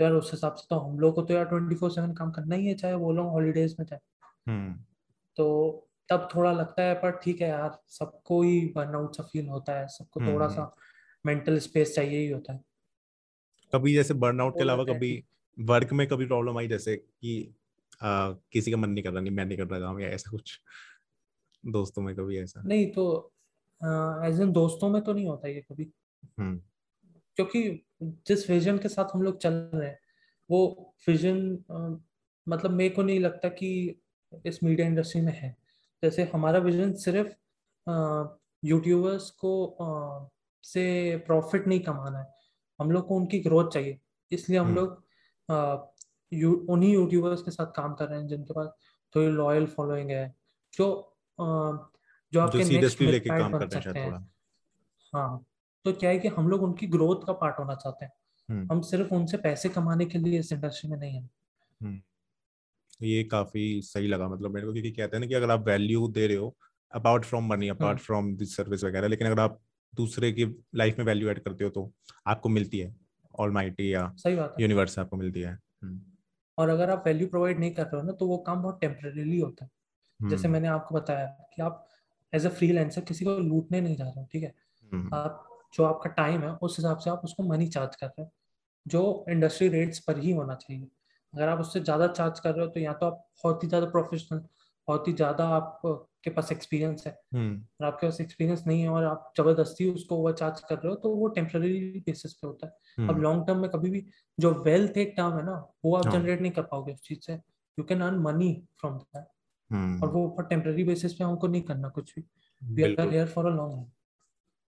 [0.00, 2.30] तो यार उस हिसाब से तो हम लोग को तो यार ट्वेंटी फोर सेवन काम
[2.30, 4.00] करना ही है चाहे वो लोग हॉलीडेज में जाए।
[4.48, 4.72] हम्म।
[5.36, 5.46] तो
[6.08, 9.86] तब थोड़ा लगता है पर ठीक है यार सबको ही बर्नआउट सा फील होता है
[9.88, 10.76] सबको हम्म, थोड़ा हम्म। सा
[11.26, 12.60] मेंटल स्पेस चाहिए ही होता है।
[13.72, 15.12] कभी जैसे बर्नआउट के अलावा कभी
[15.58, 17.54] वर्क में कभी प्रॉब्लम आई जैसे कि
[18.02, 20.30] आ, किसी का मन नहीं कर रहा नहीं मैं नहीं कर रहा काम या ऐसा
[20.30, 20.60] कुछ?
[21.64, 22.62] दोस्तों में कभी ऐसा?
[22.62, 23.04] नहीं तो
[24.26, 25.90] एज इन दोस्तों में तो नहीं होता ये कभी।
[26.38, 26.60] हम्म।
[27.36, 27.62] क्योंकि
[28.02, 29.98] जिस विजन के साथ हम लोग चल रहे हैं
[30.50, 31.38] वो विजन
[32.46, 33.70] मतलब मेरे को नहीं लगता कि
[34.46, 35.56] इस मीडिया इंडस्ट्री में है।
[36.04, 37.32] जैसे हमारा विजन सिर्फ़
[38.64, 40.26] यूट्यूबर्स को आ,
[40.62, 42.26] से प्रॉफिट नहीं कमाना है।
[42.80, 44.00] हम लोग को उनकी ग्रोथ चाहिए।
[44.32, 45.04] इसलिए हम हम्म। लोग
[46.32, 48.68] यू, उन्हीं यूट्यूबर्स के साथ काम कर रहे हैं जिनके पास
[49.16, 50.34] थोड़ी लॉयल फॉलोइंग है।
[50.74, 51.44] जो आ,
[52.32, 54.32] जो आपके नेक्स्ट लेके काम बन हैं सकते हैं।
[55.14, 55.46] हाँ
[55.84, 58.12] तो क्या है कि हम लोग उनकी ग्रोथ का पार्ट होना चाहते हैं।
[58.50, 61.30] हम्म। हम सिर्फ़ उनसे पैसे कमाने के लिए इस इंडस्ट्री में नहीं है।
[61.82, 62.00] हम्म।
[63.02, 66.08] ये काफ़ी सही लगा मतलब मेरे को क्योंकि कहते हैं ना कि अगर आप वैल्यू
[66.08, 66.56] दे रहे हो
[66.92, 69.60] apart from money apart from this service वगैरह लेकिन अगर आप
[69.94, 71.92] दूसरे की लाइफ में वैल्यू ऐड करते हो तो
[72.26, 72.94] आपको मिलती है
[73.38, 75.52] ऑलमाइटी या सही बात यूनिवर्स आपको मिलती है।
[75.82, 76.00] हम्म,
[76.58, 79.38] और अगर आप वैल्यू प्रोवाइड नहीं कर रहे हो ना तो वो काम बहुत टेम्परेली
[79.38, 79.70] होता है।
[80.20, 81.88] जैसे हम्म, मैंने आपको बताया कि आप
[82.32, 84.54] एज अ फ्रीलांसर किसी को लूटने नहीं जा रहे हो ठीक है?
[84.92, 88.22] हम्म, आप जो आपका टाइम है उस हिसाब से आप उसको मनी चार्ज कर रहे
[88.22, 88.30] हो
[88.86, 90.88] जो इंडस्ट्री रेट्स पर ही होना चाहिए।
[91.34, 93.86] अगर आप उससे ज़्यादा चार्ज कर रहे हो तो या तो आप बहुत ही ज़्यादा
[93.90, 94.40] प्रोफेशनल
[94.88, 99.04] बहुत ही ज़्यादा आपके पास एक्सपीरियंस है। हम्म, और आपके पास एक्सपीरियंस नहीं है और
[99.04, 102.72] आप ज़बरदस्ती उसको ओवर चार्ज कर रहे हो तो वो टेम्पररी बेसिस पे होता है।
[102.98, 104.04] अब हम्म, लॉन्ग टर्म में कभी भी
[104.38, 107.20] जो वेल्थ एक टर्म है ना वो आप हाँ। जनरेट नहीं कर पाओगे उस चीज़
[107.20, 109.26] से। You can earn money from that
[110.02, 112.24] और वो ऊपर टेम्पररी बेसिस पे हमको नहीं करना कुछ भी।
[112.62, 113.90] We are here for a long run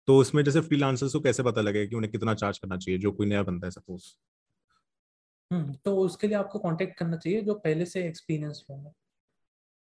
[0.09, 3.13] तो उसमें जैसे फ्रीलांसर्स को कैसे पता लगेगा कि उन्हें कितना चार्ज करना चाहिए जो
[3.13, 4.05] कोई नया बनता है सपोज़
[5.63, 8.95] तो उसके लिए आपको कांटेक्ट करना चाहिए जो पहले से एक्सपीरियंस हो।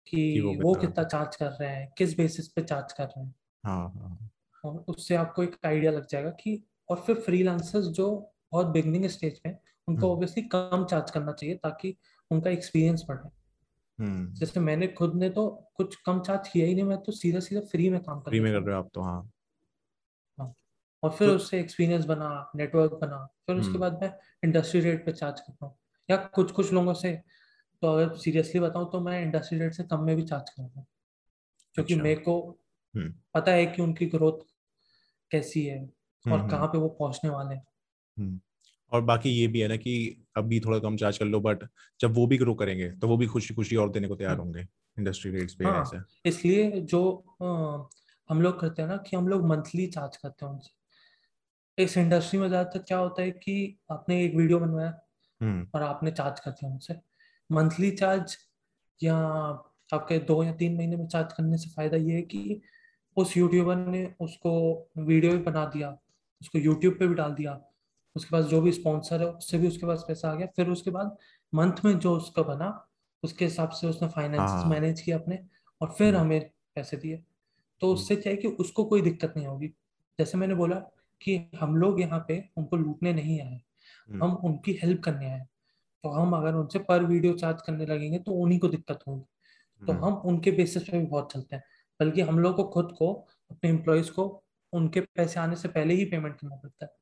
[0.06, 3.24] कि कि वो वो कितना चार्ज कर रहे हैं किस बेसिस पे चार्ज कर रहे
[3.24, 4.30] हैं। हाँ हाँ।
[4.64, 9.40] और उससे आपको एक आइडिया लग जाएगा कि और फिर फ्रीलांसर्स जो बहुत बिगनिंग स्टेज
[9.46, 11.96] हैं, उनको हम्म, ऑब्वियसली कम चार्ज करना चाहिए ताकि
[12.30, 13.28] उनका एक्सपीरियंस बढ़े।
[14.04, 17.40] हम्म। जैसे मैंने खुद ने तो कुछ कम चार्ज किया ही नहीं मैं तो सीधा
[17.40, 19.30] सीधा फ्री में काम कर फ्री में कर रहे हो आप तो हाँ।
[21.02, 24.12] और फिर तो उससे एक्सपीरियंस बना नेटवर्क बना फिर उसके हम्म। बाद मैं
[24.44, 25.76] इंडस्ट्री रेट पे चार्ज करता हूँ।
[26.08, 27.12] या कुछ कुछ लोगों से
[27.82, 30.86] तो अगर सीरियसली बताऊँ तो मैं इंडस्ट्री रेट से कम में भी चार्ज करता हूँ।
[31.74, 32.38] क्योंकि अच्छा। मेरे को
[32.94, 34.40] हम्म। पता है कि उनकी ग्रोथ
[35.30, 38.40] कैसी है हम्म और कहाँ पे वो पहुँचने वाले हैं।
[38.92, 39.92] और बाकी ये भी है ना कि
[40.36, 41.64] अभी थोड़ा कम चार्ज कर लो बट
[42.00, 44.60] जब वो भी ग्रो करेंगे तो वो भी खुशी खुशी और देने को तैयार होंगे
[44.96, 47.02] इंडस्ट्री रेट्स पे ऐसे। हाँ इसलिए जो
[47.42, 47.88] अ,
[48.30, 50.70] हम लोग करते हैं ना कि हम लोग मंथली चार्ज करते हैं उनसे।
[51.82, 54.92] इस इंडस्ट्री में ज़्यादातर क्या होता है कि आपने एक वीडियो बनवाया
[55.40, 56.94] हम्म। और आपने चार्ज कर दिया उनसे।
[57.50, 58.36] मंथली चार्ज
[59.00, 59.16] या
[59.94, 62.60] आपके दो या तीन महीने में चार्ज करने से फ़ायदा ये है कि
[63.16, 64.52] उस यूट्यूबर ने उसको
[64.98, 65.96] वीडियो भी बना दिया
[66.40, 67.60] उसको यूट्यूब पे भी डाल दिया
[68.16, 70.90] उसके पास जो भी स्पॉन्सर है उससे भी उसके पास पैसा आ गया। फिर उसके
[70.90, 71.16] बाद
[71.52, 72.68] मंथ में जो उसका बना
[73.22, 75.38] उसके हिसाब से उसने फाइनेंसेस हाँ। मैनेज किया अपने
[75.80, 77.16] और फिर हम्म। हमें पैसे दिए।
[77.80, 79.68] तो हम्म। उससे क्या है कि उसको कोई दिक्कत नहीं होगी।
[80.18, 80.76] जैसे मैंने बोला
[81.22, 83.60] कि हम लोग यहाँ पे उनको लूटने नहीं आए
[84.10, 85.46] हम्म। हम उनकी हेल्प करने आए।
[86.02, 89.92] तो हम अगर उनसे पर वीडियो चार्ज करने लगेंगे तो उन्हीं को दिक्कत होगी। तो
[89.92, 91.62] हम्म, हम उनके बेसिस पे भी बहुत चलते हैं।
[92.00, 96.04] बल्कि हम लोग को खुद को अपने एम्प्लॉयज़ को उनके पैसे आने से पहले ही
[96.04, 96.92] पेमेंट करना पड़ता है।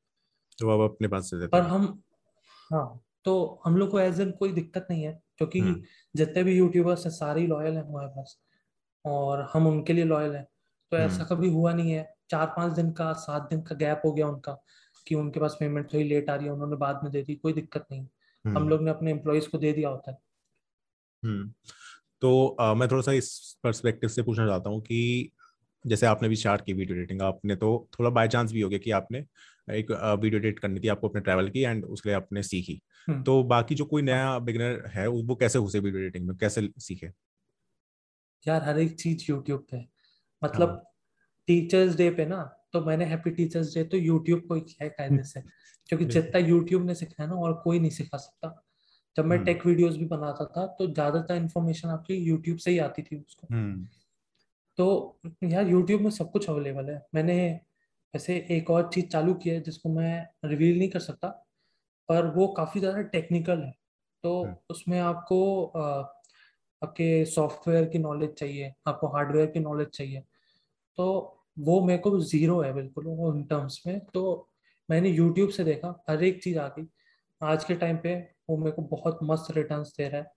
[0.59, 2.03] तो आप अपने पास से देते पर हम
[2.73, 5.81] हाँ तो हम लोग को एज एन कोई दिक्कत नहीं है क्योंकि हम्म।
[6.15, 8.39] जितने भी यूट्यूबर्स हैं सारे लॉयल हैं हमारे पास
[9.05, 10.47] और हम उनके लिए लॉयल हैं।
[10.91, 14.11] तो ऐसा कभी हुआ नहीं है। चार पाँच दिन का सात दिन का गैप हो
[14.11, 14.63] गया उनका
[15.07, 17.53] कि उनके पास पेमेंट थोड़ी लेट आ रही है उन्होंने बाद में दे दी कोई
[17.53, 20.17] दिक्कत नहीं। हम हम्म। लोग ने अपने एम्प्लॉयज़ को दे दिया होता है।
[21.25, 21.53] हम्म।
[22.21, 25.31] तो अ, मैं थोड़ा सा इस पर्सपेक्टिव से पूछना चाहता हूँ कि
[25.87, 28.79] जैसे आपने भी स्टार्ट की वीडियो एडिटिंग आपने तो थोड़ा बाय चांस भी हो गया
[28.79, 29.25] कि आपने
[29.71, 33.23] एक वीडियो एडिट करनी थी आपको अपने ट्रैवल की एंड उसके लिए आपने सीखी। हम्म,
[33.23, 36.37] तो बाकी जो कोई नया बिगिनर है वो कैसे घुसे वीडियो एडिटिंग में?
[36.37, 37.11] कैसे सीखे?
[38.47, 40.85] यार हर एक चीज़ यूट्यूब पे है। हाँ। मतलब
[41.49, 42.41] टीचर्स डे पे ना
[42.73, 45.41] तो मैंने हैप्पी टीचर्स डे तो यूट्यूब को ही किया है कायदे से।
[45.89, 48.49] क्योंकि जितना यूट्यूब ने सिखाया ना और कोई नहीं सिखा सकता।
[49.15, 52.77] जब मैं हम्म। टेक वीडियोस भी बनाता था तो ज़्यादातर इन्फॉर्मेशन आपकी यूट्यूब से ही
[52.79, 53.87] आती थी उसको। हम्म।
[54.77, 57.39] तो यार यूट्यूब में सब कुछ अवेलेबल है। मैंने
[58.13, 61.27] वैसे एक और चीज़ चालू की है जिसको मैं रिवील नहीं कर सकता
[62.09, 63.73] पर वो काफ़ी ज़्यादा टेक्निकल है।
[64.23, 65.65] तो हम्म। उसमें आपको
[66.81, 70.23] आपके सॉफ्टवेयर की नॉलेज चाहिए आपको हार्डवेयर की नॉलेज चाहिए।
[70.97, 74.49] तो वो मेरे को ज़ीरो है बिल्कुल वो उन टर्म्स में। तो
[74.89, 76.87] मैंने यूट्यूब से देखा हर एक चीज़ आ गई।
[77.41, 78.15] आज के टाइम पे
[78.49, 80.31] वो मेरे को बहुत मस्त रिटर्न्स दे रहा है।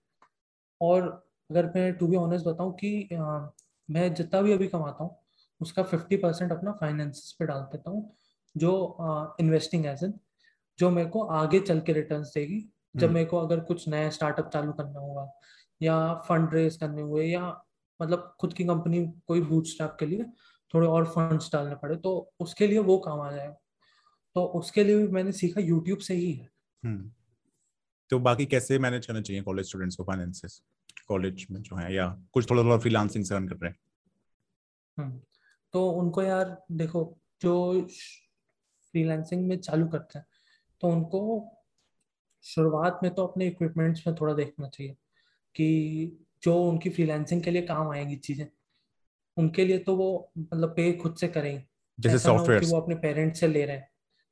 [0.81, 1.07] और
[1.49, 3.51] अगर मैं टू बी ऑनेस्ट बताऊँ कि अ,
[3.89, 5.15] मैं जितना भी अभी कमाता हूँ
[5.61, 8.15] उसका फिफ्टी परसेंट अपना फाइनेंस पे डाल देता हूँ
[8.55, 10.13] जो इन्वेस्टिंग एज इन
[10.79, 12.59] जो मेरे को आगे चल के रिटर्न देगी।
[12.95, 15.27] जब हम्म। मेरे को अगर कुछ नया स्टार्टअप चालू करना होगा
[15.81, 17.47] या फंड रेज करने हुए या
[17.99, 20.25] मतलब खुद की कंपनी कोई बूटस्ट्रैप के लिए
[20.73, 23.55] थोड़े और फंड्स डालने पड़े तो उसके लिए वो काम आ जाएगा
[24.35, 26.49] तो उसके लिए भी मैंने सीखा यूट्यूब से ही है।
[26.83, 27.11] हम्म।
[28.09, 30.61] तो बाकी कैसे मैनेज करना चाहिए कॉलेज स्टूडेंट्स को फाइनेंसेस
[31.07, 33.79] कॉलेज में जो है या कुछ थोड़ा थोड़ा फ्रीलांसिंग से अर्न कर रहे हैं?
[34.97, 35.19] हम्म।
[35.73, 37.81] तो उनको यार देखो जो
[38.91, 40.25] फ्रीलांसिंग में चालू करते हैं
[40.81, 41.21] तो उनको
[42.43, 44.93] शुरुआत में तो अपने इक्विपमेंट्स में थोड़ा देखना चाहिए
[45.55, 48.47] कि जो उनकी फ्रीलांसिंग के लिए काम आएँगी चीज़ें।
[49.37, 51.63] उनके लिए तो वो मतलब पे खुद से करेंगे
[51.99, 53.89] जैसे हो सॉफ्टवेयर वो अपने पेरेंट्स से ले रहे हैं।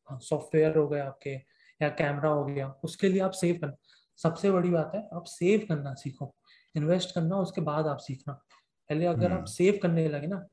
[0.10, 1.34] हाँ सॉफ्टवेयर हो गया आपके
[1.82, 3.76] या कैमरा हो गया उसके लिए आप सेव करना।
[4.20, 6.34] सबसे बड़ी बात है आप सेव करना सीखो।
[6.76, 8.34] इन्वेस्ट करना उसके बाद आप सीखना।
[8.90, 10.46] पहले अगर आप हम्म। सेव करने लगे ना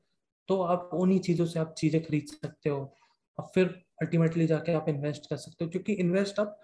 [0.49, 2.79] तो आप उन्हीं चीज़ों से आप चीज़ें खरीद सकते हो।
[3.37, 3.67] और फिर
[4.01, 6.59] अल्टीमेटली जाके आप इन्वेस्ट कर सकते हो। क्योंकि इन्वेस्ट आप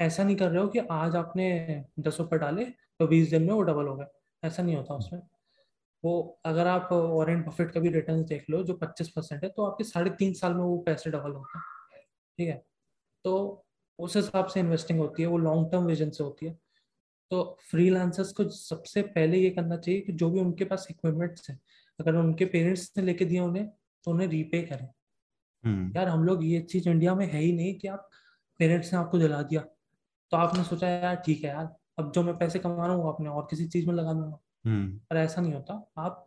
[0.00, 2.64] ऐसा नहीं कर रहे हो कि आज आपने दस रुपये डाले
[3.00, 4.06] तो बीस दिन में वो डबल हो गए।
[4.42, 5.20] ऐसा नहीं होता उसमें।
[6.04, 9.64] वो अगर आप वॉरेन बफेट का भी रिटर्न देख लो जो पच्चीस परसेंट है तो
[9.64, 11.64] आपके साढ़े तीन साल में वो पैसे डबल होते हैं।
[12.38, 12.64] ठीक है?
[13.24, 13.64] तो
[13.98, 16.58] उस हिसाब से इन्वेस्टिंग होती है वो लॉन्ग टर्म विजन से होती है।
[17.30, 21.58] तो फ्रीलांसर्स को सबसे पहले ये करना चाहिए कि जो भी उनके पास इक्विपमेंट्स हैं
[21.98, 23.66] अगर उनके पेरेंट्स ने लेके दिए उन्हें
[24.04, 24.88] तो उन्हें रीपे करें।
[25.64, 28.08] हम्म। यार हम लोग ये चीज़ इंडिया में है ही नहीं कि आप
[28.58, 29.60] पेरेंट्स ने आपको जला दिया।
[30.32, 33.12] तो आपने सोचा यार ठीक है यार अब जो मैं पैसे कमा रहा हूँ वो
[33.12, 36.24] अपने और किसी चीज़ में लगा दूँगा। पर ऐसा नहीं होता। आप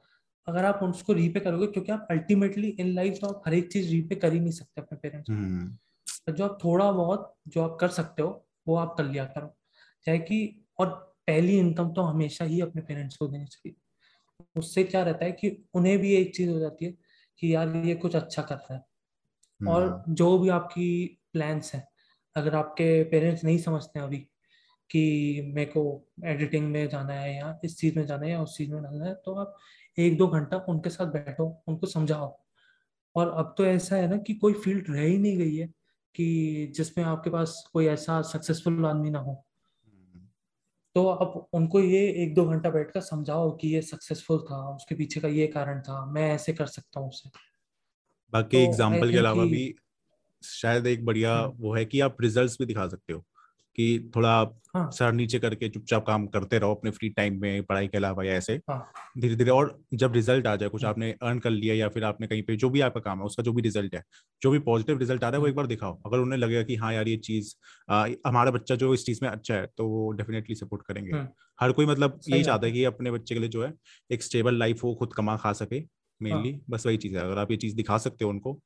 [0.47, 3.89] अगर आप उसको रीपे करोगे क्योंकि आप अल्टीमेटली इन लाइफ तो आप हर एक चीज़
[3.91, 5.67] रीपे कर ही नहीं सकते अपने पेरेंट्स हम्म।
[6.27, 8.29] तो जो आप थोड़ा बहुत जो आप कर सकते हो
[8.67, 9.55] वो आप कर लिया करो।
[10.05, 10.89] चाहे कि और
[11.27, 13.75] पहली इनकम तो हमेशा ही अपने पेरेंट्स को देनी चाहिए।
[14.55, 16.91] उससे क्या रहता है कि उन्हें भी एक चीज़ हो जाती है
[17.39, 18.83] कि यार ये कुछ अच्छा कर रहा है।
[19.61, 20.87] और हम्म। जो भी आपकी
[21.33, 21.87] प्लान्स हैं
[22.35, 24.27] अगर आपके पेरेंट्स नहीं समझते हैं अभी
[24.91, 25.83] कि मेरे को
[26.25, 29.05] एडिटिंग में जाना है या इस चीज़ में जाना है या उस चीज़ में जाना
[29.05, 29.57] है तो आप
[29.99, 32.37] एक दो घंटा उनके साथ बैठो उनको समझाओ।
[33.15, 35.67] और अब तो ऐसा है ना कि कोई फ़ील्ड रह ही नहीं गई है
[36.15, 39.43] कि जिसमें आपके पास कोई ऐसा सक्सेसफुल आदमी ना हो।
[40.95, 45.19] तो अब उनको ये एक दो घंटा बैठकर समझाओ कि ये सक्सेसफुल था उसके पीछे
[45.19, 47.29] का ये कारण था मैं ऐसे कर सकता हूँ उसे।
[48.33, 49.73] बाकी तो के अलावा भी
[50.43, 53.25] शायद एक बढ़िया हम्म, वो है कि आप रिजल्ट्स भी दिखा सकते हो।
[53.75, 57.63] कि थोड़ा आप हाँ। सर नीचे करके चुपचाप काम करते रहो अपने फ्री टाइम में
[57.63, 58.91] पढ़ाई के अलावा या ऐसे। धीरे हाँ।
[59.35, 62.27] धीरे और जब रिज़ल्ट आ जाए कुछ हम्म, आपने अर्न कर लिया या फिर आपने
[62.27, 64.03] कहीं पे जो भी आपका काम है उसका जो भी रिज़ल्ट है
[64.41, 66.63] जो भी पॉजिटिव रिज़ल्ट आ रहा है वो एक हम्म, बार दिखाओ। अगर उन्हें लगेगा
[66.63, 67.53] कि हाँ यार ये चीज़
[68.27, 71.27] हमारा बच्चा जो इस चीज़ में अच्छा है तो वो डेफिनेटली सपोर्ट करेंगे। हम्म,
[71.59, 73.73] हर कोई मतलब यही चाहता है है। कि अपने बच्चे के लिए जो है
[74.09, 75.81] एक स्टेबल लाइफ हो खुद कमा खा सके
[76.21, 78.59] मेनली। हाँ। बस वही चीज़ है। अगर आप ये चीज़ दिखा सकते हो उनको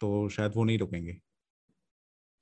[0.00, 1.18] तो शायद वो नहीं रुकेंगे।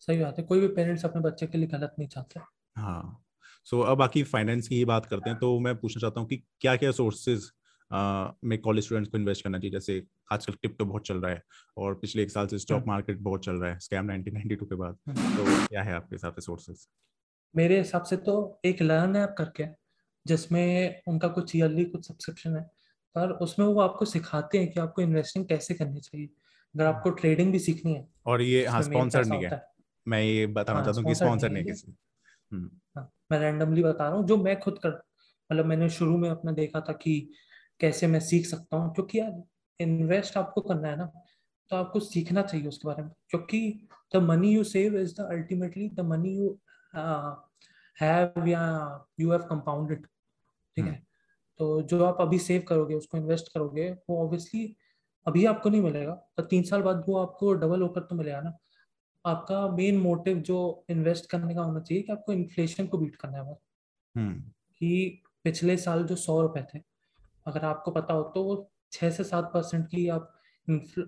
[0.01, 2.41] सही बात है कोई भी पेरेंट्स अपने बच्चे के लिए गलत नहीं चाहते।
[2.77, 3.23] हाँ
[3.65, 6.29] सो so, अब बाकी फाइनेंस की ही बात करते हैं तो मैं पूछना चाहता हूँ
[6.29, 7.51] कि क्या क्या सोर्सेज
[7.91, 9.71] में कॉलेज स्टूडेंट्स को इन्वेस्ट करना चाहिए?
[9.71, 11.43] जैसे आजकल क्रिप्टो बहुत चल रहा है
[11.77, 14.75] और पिछले एक साल से स्टॉक हम्म, मार्केट बहुत चल रहा है स्कैम 1992 के
[14.75, 16.87] बाद। हम्म। तो क्या है आपके हिसाब से सोर्सेज
[17.55, 19.65] मेरे हिसाब से तो एक लर्न ऐप करके
[20.27, 22.63] जिसमें उनका कुछ ईयरली कुछ सब्सक्रिप्शन है
[23.17, 26.27] पर उसमें वो आपको सिखाते हैं कि आपको इन्वेस्टिंग कैसे करनी चाहिए।
[26.75, 29.76] अगर आपको ट्रेडिंग भी सीखनी है और ये हाँ इसमें मेन स्पॉन्सर पैसा नहीं है।
[30.07, 31.95] मैं ये बताना हाँ चाहता हूँ कि स्पॉन्सर नहीं किसी
[32.53, 34.91] हम्म। हाँ मैं रैंडमली बता रहा हूँ जो मैं खुद कर
[35.51, 37.19] मतलब मैंने शुरू में अपना देखा था कि
[37.81, 39.43] कैसे मैं सीख सकता हूँ क्योंकि यार
[39.81, 41.11] इन्वेस्ट आपको करना है ना
[41.71, 45.89] तो आपको सीखना चाहिए उसके बारे में क्योंकि the money you save is the ultimately
[45.89, 46.59] the money you
[47.99, 48.63] have या
[49.21, 51.05] यू हैव कंपाउंडेड ठीक हम्म। है
[51.61, 54.77] तो जो आप अभी सेव करोगे उसको इन्वेस्ट करोगे वो ऑब्वियसली
[55.27, 58.51] अभी आपको नहीं मिलेगा तो तीन साल बाद वो आपको डबल होकर तो मिलेगा ना।
[59.27, 63.39] आपका मेन मोटिव जो इन्वेस्ट करने का होना चाहिए कि आपको इन्फ्लेशन को बीट करना
[63.39, 63.57] है बस।
[64.17, 64.41] हम्म।
[64.79, 66.83] कि पिछले साल जो सौ रुपए थे
[67.47, 71.07] अगर आपको पता हो तो वो छः से सात परसेंट की आप इन्फ्ल-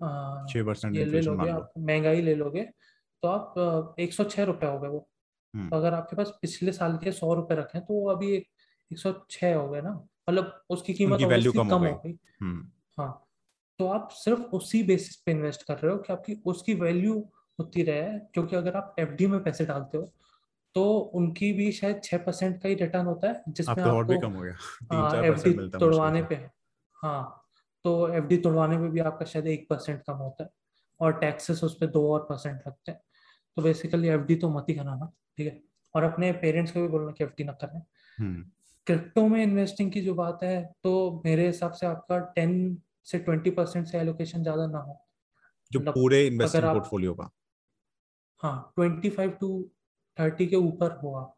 [0.66, 2.62] परसेंट ले लोगे आप महँगाई ले लोगे
[3.22, 5.08] तो आप एक सौ छह रुपए हो गए वो।
[5.54, 8.48] हम्म। तो अगर आपके पास पिछले साल के सौ रुपए रखे तो वो अभी एक
[8.92, 12.18] सौ छह हो गए ना। मतलब उसकी कीमत वैल्यू कम हो कम गई हो गई।
[12.40, 13.24] हम्म। हाँ।
[13.78, 17.82] तो आप सिर्फ़ उसी बेसिस पे इन्वेस्ट कर रहे हो कि आपकी उसकी वैल्यू होती
[17.82, 20.12] रहे क्योंकि अगर आप एफडी में पैसे डालते हो
[20.74, 24.40] तो उनकी भी शायद छः परसेंट का ही रिटर्न होता है जिसमें आपको कम हो
[24.42, 26.34] गया। एफ़ डी तोड़वाने पे
[26.96, 27.44] हाँ।
[27.84, 30.50] तो एफ़ डी तोड़वाने पे भी आपका शायद एक परसेंट कम होता है
[31.00, 33.00] और टैक्सेस उस पर दो और परसेंट लगते हैं।
[33.56, 35.60] तो बेसिकली एफ़ डी तो मत ही कराना ठीक है?
[35.94, 37.80] और अपने पेरेंट्स को भी बोलना कि एफ़ डी ना करें।
[38.18, 38.44] हम्म।
[38.86, 43.50] क्रिप्टो में इन्वेस्टिंग की जो बात है तो मेरे हिसाब से आपका टेन से ट्वेंटी
[43.50, 45.04] परसेंट से एलोकेशन ज़्यादा ना हो।
[45.70, 47.30] जो मतलब पूरे आप पोर्टफोलियो का।
[48.42, 49.70] हाँ ट्वेंटी फाइव टू
[50.20, 51.34] थर्टी के ऊपर हो आप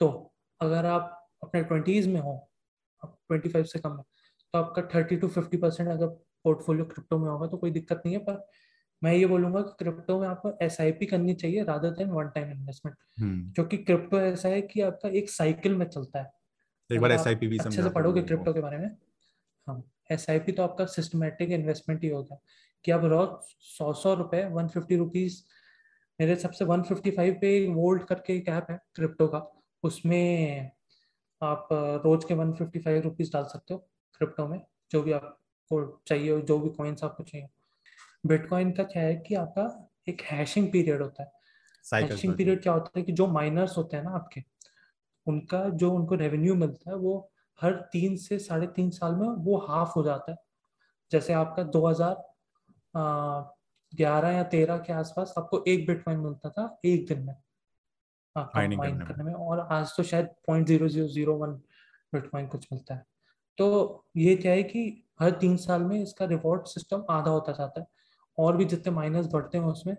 [0.00, 2.50] तो अगर आप अपने ट्वेंटीज में हो
[3.04, 4.02] ट्वेंटी फाइव से कम है
[4.54, 6.06] तो आपका थर्टी टू फिफ्टी परसेंट अगर
[6.44, 8.48] पोर्टफोलियो क्रिप्टो में होगा तो कोई दिक्कत नहीं है पर
[9.04, 12.96] मैं ये बोलूँगा कि क्रिप्टो में आपको एसआईपी करनी चाहिए rather than one time investment
[13.54, 16.30] क्योंकि क्रिप्टो ऐसा है कि आपका एक साइकिल में चलता है।
[16.90, 18.96] एक बार एस आप भी अच्छे से पढ़ोगे क्रिप्टो के बारे में
[19.66, 22.40] हाँ एस तो आपका सिस्टमेटिक इन्वेस्टमेंट ही होगा
[22.84, 23.28] कि आप रोज
[23.78, 25.42] सौ सौ रुपए वन फिफ्टी रुपीज़
[26.20, 29.38] मेरे सबसे वन फिफ्टी फाइव पे वोल्ट करके एक ऐप है क्रिप्टो का।
[29.82, 30.70] उसमें
[31.42, 31.68] आप
[32.04, 33.80] रोज के वन फिफ्टी फाइव रुपीज़ डाल सकते हो
[34.18, 37.48] क्रिप्टो में जो भी आपको चाहिए जो भी कॉइन्स आपको चाहिए।
[38.26, 41.30] बिटकॉइन का क्या है कि आपका एक हैशिंग पीरियड होता है।
[42.04, 44.42] हैशिंग पीरियड क्या होता है कि जो माइनर्स होते हैं ना आपके
[45.26, 47.30] उनका जो उनको रेवेन्यू मिलता है वो
[47.62, 50.38] हर तीन से साढ़े तीन साल में वो हाफ़ हो जाता है।
[51.10, 51.62] जैसे आपका
[53.92, 57.34] 2011 या तेरह के आसपास आपको एक बिटकॉइन मिलता था एक दिन में।
[58.36, 61.52] माइन करने में। और आज तो शायद point zero zero zero one
[62.12, 63.04] bitcoin कुछ मिलता है।
[63.58, 67.80] तो ये क्या है कि हर तीन साल में इसका रिवॉर्ड सिस्टम आधा होता जाता
[67.80, 67.86] है
[68.38, 69.96] और भी जितने माइनस बढ़ते हैं उसमें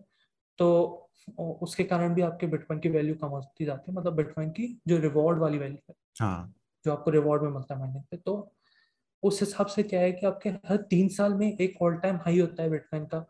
[0.60, 0.70] तो
[1.38, 4.98] उसके कारण भी आपके बिटकॉइन की वैल्यू कम होती जाती है। मतलब बिटकॉइन की जो
[4.98, 6.54] रिवॉर्ड वाली वैल्यू है हाँ.
[6.86, 8.52] जो आपको रिवॉर्ड में मिलता है महीने पे। तो
[9.24, 12.40] उस हिसाब से क्या है कि आपके हर तीन साल में एक ऑल टाइम हाई
[12.40, 13.26] होता है बिटकॉइन का।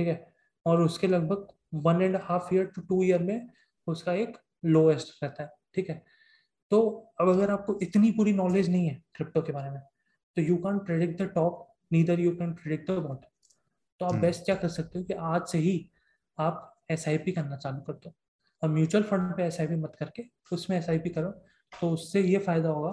[0.00, 0.32] ठीक है?
[0.66, 1.46] और उसके लगभग
[1.84, 3.48] one and half year to two year में
[3.86, 6.02] उसका एक लोएस्ट रहता है ठीक है?
[6.70, 6.80] तो
[7.20, 9.80] अब अगर आपको इतनी पूरी नॉलेज नहीं है क्रिप्टो के बारे में
[10.36, 13.28] तो you can predict the top neither you can predict the bottom
[14.00, 15.74] तो आप बेस्ट हम्म। क्या कर सकते हो कि आज से ही
[16.38, 18.12] आप एसआईपी करना चालू कर दो।
[18.62, 21.30] और म्यूचुअल फंड पे एसआईपी मत करके उसमें एसआईपी करो
[21.72, 22.90] तो उससे ये फ़ायदा होगा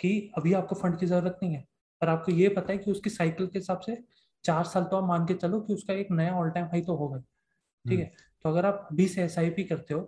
[0.00, 1.66] कि अभी आपको फंड की ज़रूरत नहीं है
[2.02, 3.96] पर आपको ये पता है कि उसकी साइकिल के हिसाब से
[4.44, 6.94] चार साल तो आप मान के चलो कि उसका एक नया ऑल टाइम हाई तो
[6.96, 8.04] होगा ठीक है?
[8.04, 10.00] हम्म। तो अगर आप अभी से एस करते हो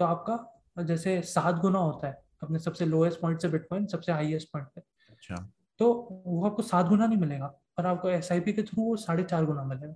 [0.00, 4.48] तो आपका जैसे सात गुना होता है अपने सबसे लोएस्ट पॉइंट से बिटकॉइन सबसे हाईएस्ट
[4.52, 5.36] पॉइंट पे। अच्छा।
[5.80, 5.92] तो
[6.26, 9.64] वो आपको सात गुना नहीं मिलेगा पर आपको एसआईपी के थ्रू वो साढ़े चार गुना
[9.64, 9.92] मिलेगा।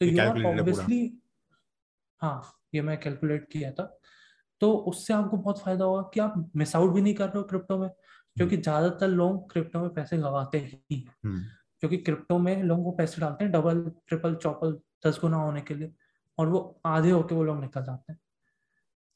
[0.00, 1.00] तो यू आर ऑब्वियसली
[2.22, 2.42] हाँ
[2.74, 3.84] ये मैं कैलकुलेट किया था।
[4.60, 7.44] तो उससे आपको बहुत फ़ायदा होगा कि आप मिस आउट भी नहीं कर रहे हो
[7.44, 11.04] क्रिप्टो में क्योंकि हम्म। ज़्यादातर लोग क्रिप्टो में पैसे गवाते ही।
[11.88, 14.72] क्योंकि क्रिप्टो में लोगों को पैसे डालते हैं डबल ट्रिपल चौपल
[15.06, 15.92] दस गुना होने के लिए।
[16.38, 18.18] और वो आधे होके वो लोग निकल जाते हैं।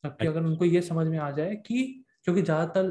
[0.04, 2.90] जबकि अगर उनको ये समझ में आ जाए कि क्योंकि ज़्यादातर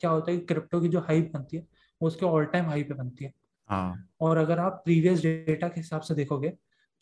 [0.00, 1.66] क्या होता है कि क्रिप्टो की जो हाइप बनती है
[2.00, 3.32] वो उसके ऑल टाइम हाई पे बनती है।
[3.68, 4.08] हाँ.
[4.20, 6.52] और अगर आप प्रीवियस डेटा के हिसाब से देखोगे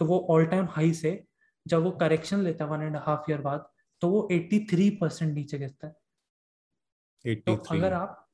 [0.01, 1.25] तो वो ऑल टाइम हाई से
[1.67, 3.69] जब वो करेक्शन लेता है वन एंड हाफ़ ईयर बाद
[4.03, 5.95] तो वो 83 परसेंट नीचे गिरता है।
[7.47, 8.25] तो अगर आप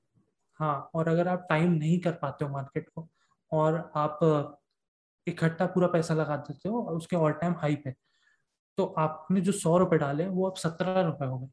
[0.61, 3.09] हाँ और अगर आप टाइम नहीं कर पाते हो मार्केट को
[3.53, 4.19] और आप
[5.27, 7.95] इकट्ठा पूरा पैसा लगा देते हो और उसके ऑल टाइम हाई पे
[8.79, 11.49] तो आपने जो सौ रुपए डाले वो अब सत्रह रुपए हो गए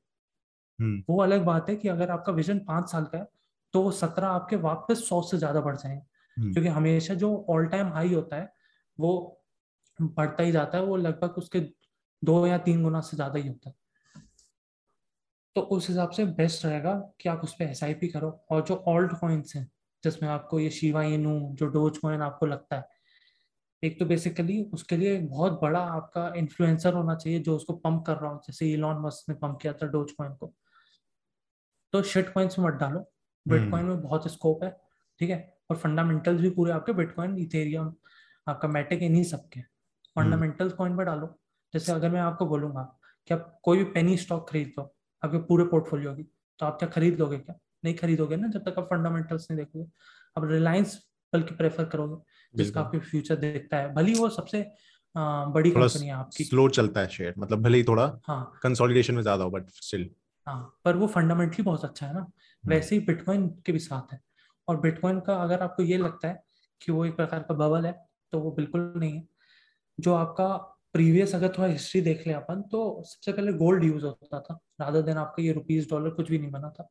[0.79, 3.27] हम्म। वो अलग बात है कि अगर आपका विजन पाँच साल का है
[3.73, 6.01] तो वो सत्रह आपके वापस सौ से ज़्यादा बढ़ जाएँगे
[6.37, 8.53] हम्म। क्योंकि हमेशा जो ऑल टाइम हाई होता है
[8.99, 9.41] वो
[9.99, 11.59] बढ़ता ही जाता है वो लगभग उसके
[12.21, 13.75] दो या तीन गुना से ज़्यादा ही होता है
[15.55, 17.79] तो उस हिसाब से बेस्ट रहेगा कि आप उस पर एस
[18.13, 19.69] करो और जो ओल्ड कॉइन्स हैं
[20.03, 22.87] जिसमें आपको ये शिवा इनू जो डोज कॉइन आपको लगता है।
[23.83, 28.17] एक तो बेसिकली उसके लिए बहुत बड़ा आपका इन्फ्लुएंसर होना चाहिए जो उसको पंप कर
[28.17, 30.53] रहा हो जैसे इलॉन मस्क ने पंप किया था डोज कॉइन को।
[31.93, 32.99] तो शिट कॉइन्स में मत डालो।
[33.45, 34.69] बिटकॉइन हम्म। में बहुत स्कोप है
[35.19, 35.57] ठीक है?
[35.69, 37.93] और फंडामेंटल्स भी पूरे आपके बिटकॉइन इथेरियम
[38.47, 39.61] आपका मैटिक इन्हीं सबके
[40.15, 41.27] फंडामेंटल कॉइन में डालो।
[41.73, 42.83] जैसे अगर मैं आपको बोलूँगा
[43.27, 44.83] कि आप कोई भी पेनी स्टॉक खरीद लो
[45.23, 46.23] आपके पूरे पोर्टफोलियो की
[46.59, 47.55] तो आप क्या खरीद लोगे क्या?
[47.83, 49.85] नहीं खरीदोगे ना जब तक आप फंडामेंटल्स नहीं देखोगे।
[50.37, 50.99] अब रिलायंस
[51.33, 52.21] बल्कि प्रेफर करोगे
[52.53, 54.65] जिसका आपके फ्यूचर देखता है। भली वो सबसे
[55.15, 59.13] आ, बड़ी कंपनी है आपकी। स्लो चलता है शेयर मतलब भले ही थोड़ा हाँ। कंसोलिडेशन
[59.15, 60.09] में ज़्यादा हो बट स्टिल
[60.47, 64.13] हाँ पर वो फंडामेंटली बहुत अच्छा है ना। हम्म। वैसे ही बिटकॉइन के भी साथ
[64.13, 64.19] है।
[64.67, 66.43] और बिटकॉइन का अगर आपको ये लगता है
[66.81, 67.91] कि वो एक प्रकार का बबल है
[68.33, 69.27] तो वो बिल्कुल नहीं है।
[69.99, 70.47] जो आपका
[70.93, 75.01] प्रीवियस अगर थोड़ा हिस्ट्री देख ले अपन तो सबसे पहले गोल्ड यूज़ होता था। राधा
[75.01, 76.89] दिन आपका ये रुपीज़ डॉलर कुछ भी नहीं बना था।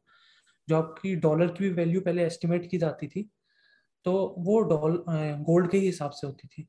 [0.69, 3.29] जो आपकी डॉलर की भी वैल्यू पहले एस्टिमेट की जाती थी
[4.07, 6.67] तो वो डॉल गोल्ड के ही हिसाब से होती थी।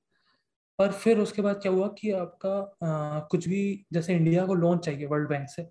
[0.79, 4.77] पर फिर उसके बाद क्या हुआ कि आपका आ, कुछ भी जैसे इंडिया को लोन
[4.79, 5.69] चाहिए वर्ल्ड बैंक से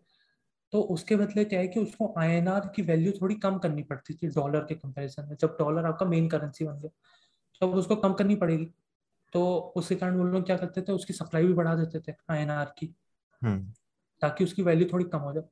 [0.73, 4.29] तो उसके बदले क्या है कि उसको INR की वैल्यू थोड़ी कम करनी पड़ती थी
[4.29, 6.91] डॉलर के कंपैरिजन में। जब डॉलर आपका मेन करेंसी बन गया
[7.61, 8.69] तो उसको कम करनी पड़ेगी।
[9.33, 12.67] तो उसके कारण वो लोग क्या करते थे उसकी सप्लाई भी बढ़ा देते थे INR
[12.79, 12.95] की
[13.43, 13.73] हम्म।
[14.23, 15.45] ताकि उसकी वैल्यू थोड़ी कम हो जाए।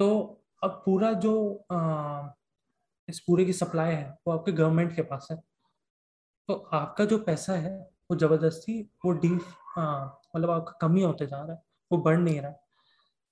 [0.00, 1.34] तो अब पूरा जो
[1.72, 2.28] आ,
[3.08, 5.36] इस पूरे की सप्लाई है वो आपके गवर्नमेंट के पास है।
[6.48, 7.78] तो आपका जो पैसा है
[8.10, 12.50] वो ज़बरदस्ती वो डी मतलब आपका कमी होते जा रहा है वो बढ़ नहीं रहा
[12.50, 12.62] है।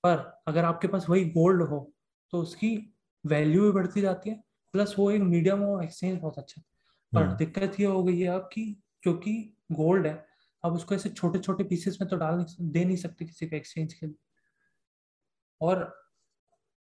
[0.03, 1.79] पर अगर आपके पास वही गोल्ड हो
[2.33, 2.75] तो उसकी
[3.23, 6.61] वैल्यू भी बढ़ती जाती है प्लस वो एक मीडियम और एक्सचेंज बहुत अच्छा
[7.13, 8.65] पर हम्म। दिक्कत ये हो गई है आपकी
[9.03, 9.33] क्योंकि
[9.71, 10.13] गोल्ड है
[10.63, 13.55] आप उसको ऐसे छोटे छोटे पीसेस में तो डाल नहीं दे नहीं सकते किसी को
[13.55, 14.15] एक्सचेंज के लिए।
[15.61, 15.83] और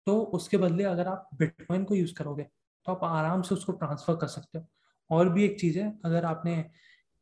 [0.07, 4.15] तो उसके बदले अगर आप बिटकॉइन को यूज़ करोगे तो आप आराम से उसको ट्रांसफ़र
[4.17, 4.65] कर सकते हो।
[5.09, 6.63] और भी एक चीज़ है, अगर आपने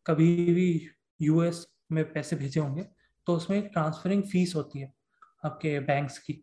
[0.06, 2.84] कभी भी यूएस में पैसे भेजे होंगे
[3.28, 4.92] तो उसमें ट्रांसफरिंग फ़ीस होती है
[5.46, 6.42] आपके बैंक्स की।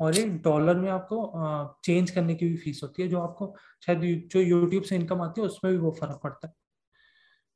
[0.00, 4.00] और एक डॉलर में आपको चेंज करने की भी फ़ीस होती है, जो आपको शायद
[4.32, 6.54] जो यूट्यूब से इनकम आती है, उसमें भी वो फ़र्क पड़ता है।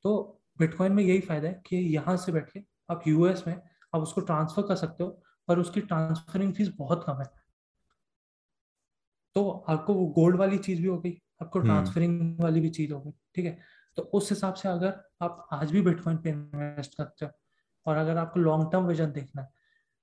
[0.05, 2.61] तो बिटकॉइन में यही फ़ायदा है कि यहाँ से बैठ के
[2.91, 5.11] आप यूएस में आप उसको ट्रांसफ़र कर सकते हो
[5.49, 7.27] पर उसकी ट्रांसफरिंग फ़ीस बहुत कम है।
[9.37, 12.93] तो आपको वो गोल्ड वाली चीज़ भी हो गई आपको ट्रांसफरिंग हम्म। वाली भी चीज़
[12.93, 13.59] हो गई ठीक है
[13.97, 17.31] तो उस हिसाब से अगर आप आज भी बिटकॉइन पे इन्वेस्ट करते हो
[17.87, 19.49] और अगर आपको लॉन्ग टर्म विजन देखना है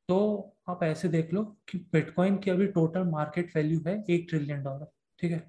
[0.10, 0.18] तो
[0.70, 4.88] आप ऐसे देख लो कि बिटकॉइन की अभी टोटल मार्केट वैल्यू है एक ट्रिलियन डॉलर
[5.20, 5.44] ठीक है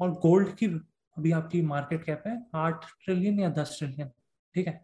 [0.00, 0.66] और गोल्ड की
[1.16, 4.10] अभी आपकी मार्केट कैप है आठ ट्रिलियन या दस ट्रिलियन
[4.54, 4.80] ठीक है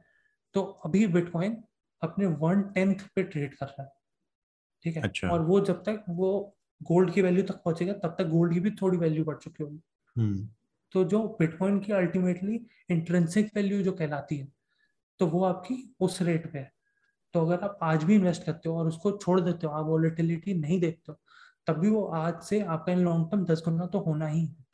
[0.54, 1.56] तो अभी बिटकॉइन
[2.02, 3.90] अपने वन टेंथ पे ट्रेड कर रहा है
[4.84, 6.30] ठीक है अच्छा। और वो जब तक वो
[6.82, 9.80] गोल्ड की वैल्यू तक पहुंचेगा तब तक गोल्ड की भी थोड़ी वैल्यू बढ़ चुकी होगी।
[10.16, 10.48] हम्म।
[10.92, 14.48] तो जो बिटकॉइन की अल्टीमेटली इंट्रेंसिक वैल्यू जो कहलाती है
[15.20, 16.72] तो वो आपकी उस रेट पे है।
[17.34, 20.54] तो अगर आप आज भी इन्वेस्ट करते हो और उसको छोड़ देते हो आप वॉलिटिलिटी
[20.54, 21.18] नहीं देखते हो
[21.66, 24.64] तब भी वो आज से आपका इन लॉन्ग टर्म दस गुना तो होना ही है।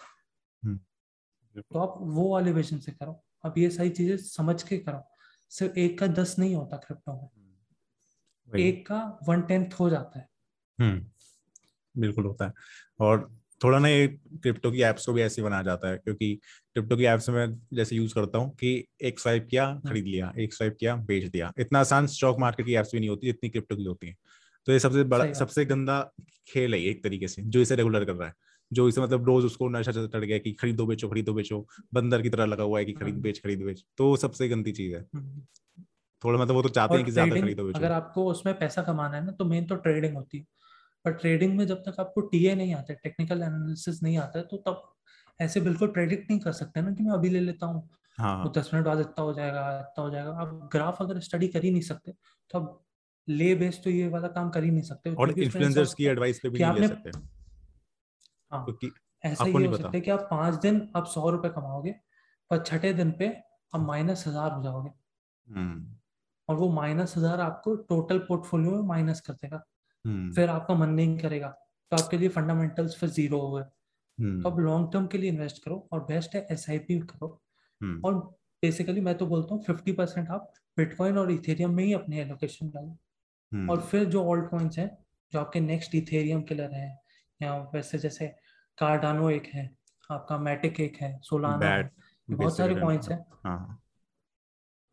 [0.62, 5.02] हम्म। तो आप वो वाले विजन से करो। आप ये सारी चीज़ें समझ के करो।
[5.50, 10.18] सिर्फ़ एक का दस नहीं होता क्रिप्टो में। हम्म। एक का वन टेंथ हो जाता
[10.18, 10.28] है।
[11.94, 12.52] बिल्कुल होता है।
[13.00, 13.28] और
[13.60, 14.06] थोड़ा ना ये
[14.42, 16.34] क्रिप्टो की एप्स को भी ऐसे बनाया जाता है क्योंकि
[16.76, 18.72] क्रिप्टो की एप्स में जैसे यूज़ करता हूँ कि
[19.02, 22.66] एक स्वाइप किया हाँ। खरीद लिया एक स्वाइप किया बेच दिया। इतना आसान स्टॉक मार्केट
[22.66, 24.14] की एप्स भी नहीं होती जितनी क्रिप्टो की होती है।
[24.66, 26.00] तो ये सबसे बड़ा सबसे गंदा
[26.48, 28.34] खेल है एक तरीके से जो इसे रेगुलर कर रहा है।
[28.70, 32.28] जो इसे मतलब रोज उसको नशा चढ़ गया कि खरीदो बेचो खरीदो बेचो बंदर की
[32.28, 35.04] तरह लगा हुआ है कि खरीद हाँ। बेच खरीद बेच तो सबसे गंदी चीज़ है।
[35.14, 35.42] हम्म।
[36.22, 39.16] थोड़ा मतलब वो तो चाहते हैं कि ज़्यादा खरीदो बेचो। अगर आपको उसमें पैसा कमाना
[39.16, 40.44] है ना तो मेन तो ट्रेडिंग होती है।
[41.04, 44.56] पर ट्रेडिंग में जब तक आपको टीए नहीं आता टेक्निकल एनालिसिस नहीं आता है तो
[44.56, 44.82] तब
[45.40, 47.88] ऐसे बिल्कुल प्रेडिक्ट नहीं कर सकते ना कि मैं अभी ले लेता हूँ
[48.18, 48.44] हाँ.
[48.44, 51.62] तो दस मिनट बाद इतना हो जाएगा इतना हो जाएगा आप ग्राफ अगर स्टडी कर
[51.62, 52.12] ही नहीं सकते
[52.50, 52.84] तो अब
[53.28, 56.48] ले बेस तो ये वाला काम कर ही नहीं सकते और इन्फ्लुएंसर्स की एडवाइस पे
[56.48, 57.10] भी नहीं ले सकते
[58.52, 58.66] हाँ
[59.24, 61.94] ऐसा ही हो सकता है कि आप पाँच दिन आप सौ रुपए कमाओगे
[62.50, 63.28] पर छठे दिन पे
[63.74, 64.90] आप माइनस हज़ार हो जाओगे
[65.46, 65.96] हम्म।
[66.48, 69.62] और वो माइनस हज़ार आपको टोटल पोर्टफोलियो में माइनस कर देगा।
[70.04, 71.48] फिर आपका मन नहीं करेगा
[71.92, 73.62] तो आपके लिए फंडामेंटल्स फिर ज़ीरो हो गए।
[74.18, 77.28] हम्म। तो आप लॉन्ग टर्म के लिए इन्वेस्ट करो और बेस्ट है एसआईपी करो।
[77.80, 78.14] हम्म। और
[78.62, 82.70] बेसिकली मैं तो बोलता हूँ फिफ्टी परसेंट आप बिटकॉइन और इथेरियम में ही अपनी एलोकेशन
[82.70, 84.90] डालो। और फिर जो ऑल्ट कॉइन्स हैं
[85.32, 86.98] जो आपके नेक्स्ट इथेरियम के लिए हैं
[87.40, 88.26] या वैसे जैसे
[88.78, 89.70] कार्डानो एक है
[90.10, 91.90] आपका मैटिक एक है सोलाना है
[92.28, 93.82] बहुत सारे कॉइन्स हैं। हाँ।,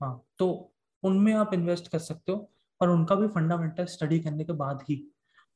[0.01, 2.49] हाँ। तो उनमें आप इन्वेस्ट कर सकते हो।
[2.82, 4.96] पर उनका भी फंडामेंटल स्टडी करने के बाद ही।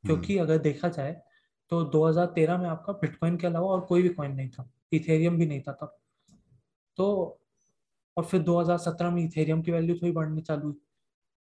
[0.04, 1.22] क्योंकि हम्म। अगर देखा जाए
[1.72, 5.46] तो 2013 में आपका बिटकॉइन के अलावा और कोई भी कॉइन नहीं था। इथेरियम भी
[5.46, 5.98] नहीं था तब।
[6.98, 7.40] तो
[8.18, 10.82] और फिर 2017 में इथेरियम की वैल्यू थोड़ी बढ़नी चालू हुई।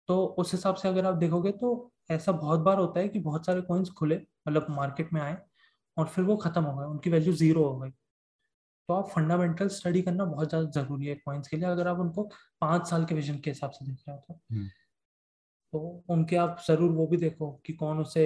[0.07, 3.45] तो उस हिसाब से अगर आप देखोगे तो ऐसा बहुत बार होता है कि बहुत
[3.45, 4.15] सारे कॉइन्स खुले
[4.47, 5.37] मतलब मार्केट में आए
[5.97, 7.89] और फिर वो खत्म हो गए उनकी वैल्यू ज़ीरो हो गई।
[8.89, 12.23] तो आप फंडामेंटल स्टडी करना बहुत ज़्यादा ज़रूरी है कॉइन्स के लिए अगर आप उनको
[12.61, 14.69] पाँच साल के विजन के हिसाब से देख रहे हो तो। हम्म।
[15.73, 18.25] तो उनके आप ज़रूर वो भी देखो कि कौन उसे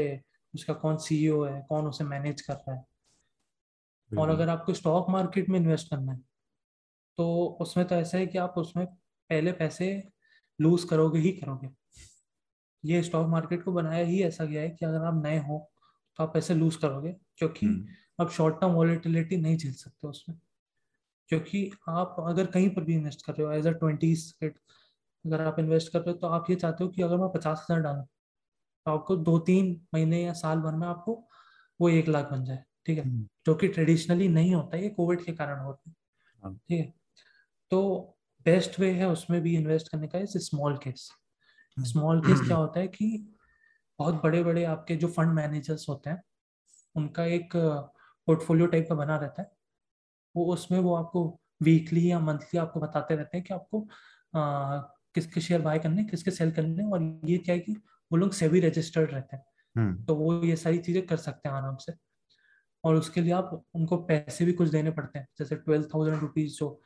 [0.54, 2.86] उसका कौन सीईओ है कौन उसे मैनेज कर रहा है।
[4.12, 6.20] और अगर आपको स्टॉक मार्केट में इन्वेस्ट करना है
[7.18, 9.88] तो उसमें तो ऐसा है कि आप उसमें पहले पैसे
[10.60, 11.70] लूज करोगे ही करोगे।
[12.84, 15.58] ये स्टॉक मार्केट को बनाया ही ऐसा गया है कि अगर आप नए हो
[16.20, 17.68] तो आप पैसे लूज करोगे क्योंकि
[18.22, 20.38] आप शॉर्ट टर्म वॉलिटिलिटी नहीं झेल सकते उसमें।
[21.30, 24.16] क्योंकि आप अगर कहीं पर भी इन्वेस्ट कर रहे हो एज अ ट्वेंटी
[25.26, 27.60] अगर आप इन्वेस्ट कर रहे हो तो आप ये चाहते हो कि अगर मैं पचास
[27.62, 28.02] हज़ार डालू
[28.86, 31.24] तो आपको दो तीन महीने या साल भर में आपको
[31.80, 35.24] वो एक लाख बन जाए ठीक है हम्म। जो कि ट्रेडिशनली नहीं होता ये कोविड
[35.26, 35.96] के कारण होता है
[36.44, 36.94] हाँ। ठीक है
[37.72, 37.82] तो
[38.46, 41.10] बेस्ट वे है उसमें भी इन्वेस्ट करने का इस स्मॉल केस
[41.78, 43.08] स्मॉल केस क्या होता है कि
[44.00, 46.22] बहुत बड़े बड़े आपके जो फंड मैनेजर्स होते हैं
[46.96, 47.56] उनका एक
[48.28, 49.52] पोर्टफोलियो टाइप का बना रहता है
[50.36, 51.24] वो उसमें वो आपको
[51.62, 53.88] वीकली या मंथली आपको बताते रहते हैं कि आपको
[55.16, 57.74] किसके शेयर बाय करने किसके सेल करने और ये क्या है कि
[58.12, 59.44] वो लोग सेवी रजिस्टर्ड रहते हैं।
[59.76, 61.94] हम्म। तो वो ये सारी चीज़ें कर सकते हैं आराम से।
[62.84, 66.58] और उसके लिए आप उनको पैसे भी कुछ देने पड़ते हैं। जैसे ट्वेल्व थाउज़ेंड रुपीज़
[66.58, 66.80] जो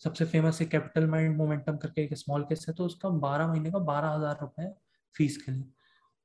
[0.00, 3.70] सबसे फ़ेमस है कैपिटल माइंड मोमेंटम करके एक स्मॉल केस है तो उसका बारह महीने
[3.70, 4.68] का बारह हज़ार रुपए
[5.14, 5.70] फ़ीस के लिए।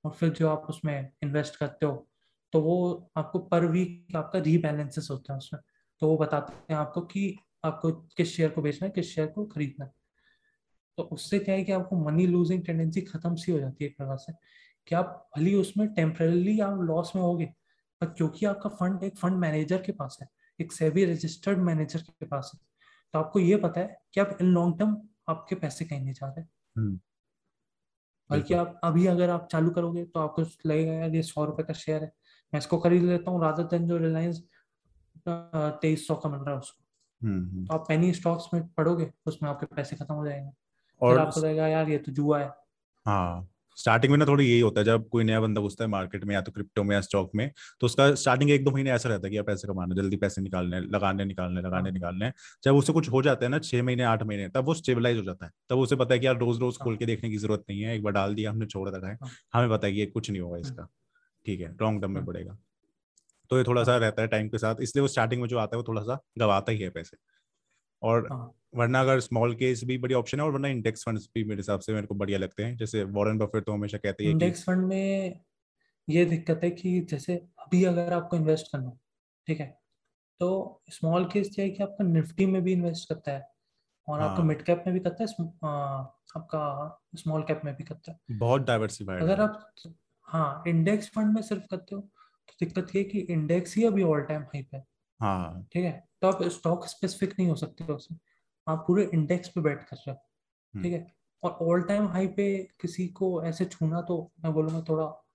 [0.03, 2.07] और फिर जो आप उसमें इन्वेस्ट करते हो
[2.53, 2.75] तो वो
[3.17, 5.61] आपको पर वीक आपका रीबैलेंसेस होता है उसमें।
[6.01, 9.45] तो वो बताते हैं आपको कि आपको किस शेयर को बेचना है किस शेयर को
[9.45, 9.91] खरीदना है।
[10.97, 13.97] तो उससे क्या है कि आपको मनी लूजिंग टेंडेंसी खत्म सी हो जाती है एक
[13.97, 14.33] प्रकार से।
[14.87, 17.45] कि आप भली उसमें टेम्परली आप लॉस में होगे
[18.01, 20.27] पर क्योंकि आपका फंड एक फंड मैनेजर के पास है
[20.59, 22.59] एक सेवी रजिस्टर्ड मैनेजर के पास है
[23.13, 24.97] तो आपको ये पता है कि आप इन लॉन्ग टर्म
[25.29, 26.45] आपके पैसे कहीं नहीं जा रहे।
[26.77, 26.99] हम्म,
[28.29, 31.73] बल्कि आप अभी अगर आप चालू करोगे तो आपको लगेगा यार ये सौ रुपए का
[31.73, 32.11] शेयर है
[32.53, 34.43] मैं इसको खरीद लेता हूँ रादर देन जो रिलायंस
[35.27, 36.83] तेईस सौ का मिल रहा है उसको।
[37.21, 40.51] हम्म, हम्म। तो आप पेनी स्टॉक्स में पढ़ोगे उसमें आपके पैसे खत्म हो जाएँगे।
[41.01, 42.49] और आपको लगेगा यार ये तो जुआ है
[43.05, 46.23] हाँ स्टार्टिंग में ना थोड़ी यही होता है जब कोई नया बंदा घुसता है मार्केट
[46.23, 47.49] में या तो क्रिप्टो में या स्टॉक में
[47.81, 50.41] तो उसका स्टार्टिंग एक दो महीने ऐसा रहता है कि यार पैसे कमाना जल्दी पैसे
[50.41, 52.31] निकालने लगाने निकालने लगाने हाँ। निकालने
[52.63, 55.23] जब उससे कुछ हो जाता है ना छह महीने आठ महीने तब वो स्टेबलाइज हो
[55.23, 57.63] जाता है तब उसे पता है कि यार रोज रोज खोल के देखने की ज़रूरत
[57.69, 60.05] नहीं है एक बार डाल दिया हमने छोड़ रखा है हाँ। हमें पता है कि
[60.05, 60.87] कुछ नहीं होगा इसका
[61.45, 62.57] ठीक है लॉन्ग टर्म में हाँ। पड़ेगा
[63.51, 65.57] तो ये थोड़ा सा हाँ। रहता है टाइम के साथ इसलिए वो स्टार्टिंग में जो
[65.57, 67.17] आता है वो थोड़ा सा गवाता ही है पैसे
[68.01, 71.43] और हाँ। वरना अगर स्मॉल केस भी बड़ी ऑप्शन है और वरना इंडेक्स फंड्स भी
[71.43, 74.31] मेरे हिसाब से मेरे को बढ़िया लगते हैं। जैसे वॉरेन बफेट तो हमेशा कहते हैं
[74.31, 75.39] इंडेक्स फंड में
[76.07, 78.97] ये दिक्कत है कि जैसे अभी अगर आपको इन्वेस्ट करना हो,
[79.47, 79.67] ठीक है?
[80.39, 83.47] तो स्मॉल केस क्या है कि आपका निफ्टी में भी इन्वेस्ट करता है
[84.07, 85.47] और हाँ। आपका। मिड कैप में भी करता है
[86.35, 86.63] आपका
[87.15, 89.71] स्मॉल कैप में भी करता है। बहुत डाइवर्सिफाइड अगर आप
[90.27, 94.03] हाँ इंडेक्स फंड में सिर्फ़ करते हो तो दिक्कत ये है कि इंडेक्स ही अभी
[94.03, 94.77] ऑल टाइम हाई पे
[95.19, 96.07] हाँ। ठीक है?
[96.21, 98.17] तो आप स्टॉक स्पेसिफिक नहीं हो सकते उसमें।
[98.67, 100.17] आप पूरे इंडेक्स पे बैठ कर रहे हो
[100.73, 101.15] ठीक है?
[101.43, 102.45] और ऑल टाइम हाई पे
[102.81, 105.25] किसी को ऐसे छूना तो मैं बोलूँगा थोड़ा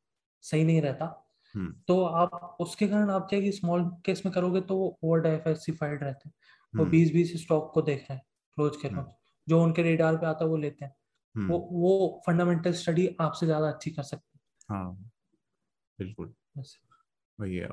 [0.44, 1.06] सही नहीं रहता।
[1.54, 6.02] हम्म, तो आप उसके कारण आप क्या स्मॉल केस में करोगे तो वो ओवर डाइवर्सिफाइड
[6.04, 6.34] रहते हैं।
[6.74, 8.24] वो हम्म, बीस बीस स्टॉक को देख रहे हैं
[8.58, 9.12] रोज के हम्म, रोज
[9.48, 10.94] जो उनके रेडार पे आता है वो लेते हैं।
[11.34, 14.92] हम्म, वो वो फंडामेंटल स्टडी आपसे ज़्यादा अच्छी कर सकते हैं। हाँ
[15.98, 16.34] बिल्कुल।
[17.38, 17.68] वही है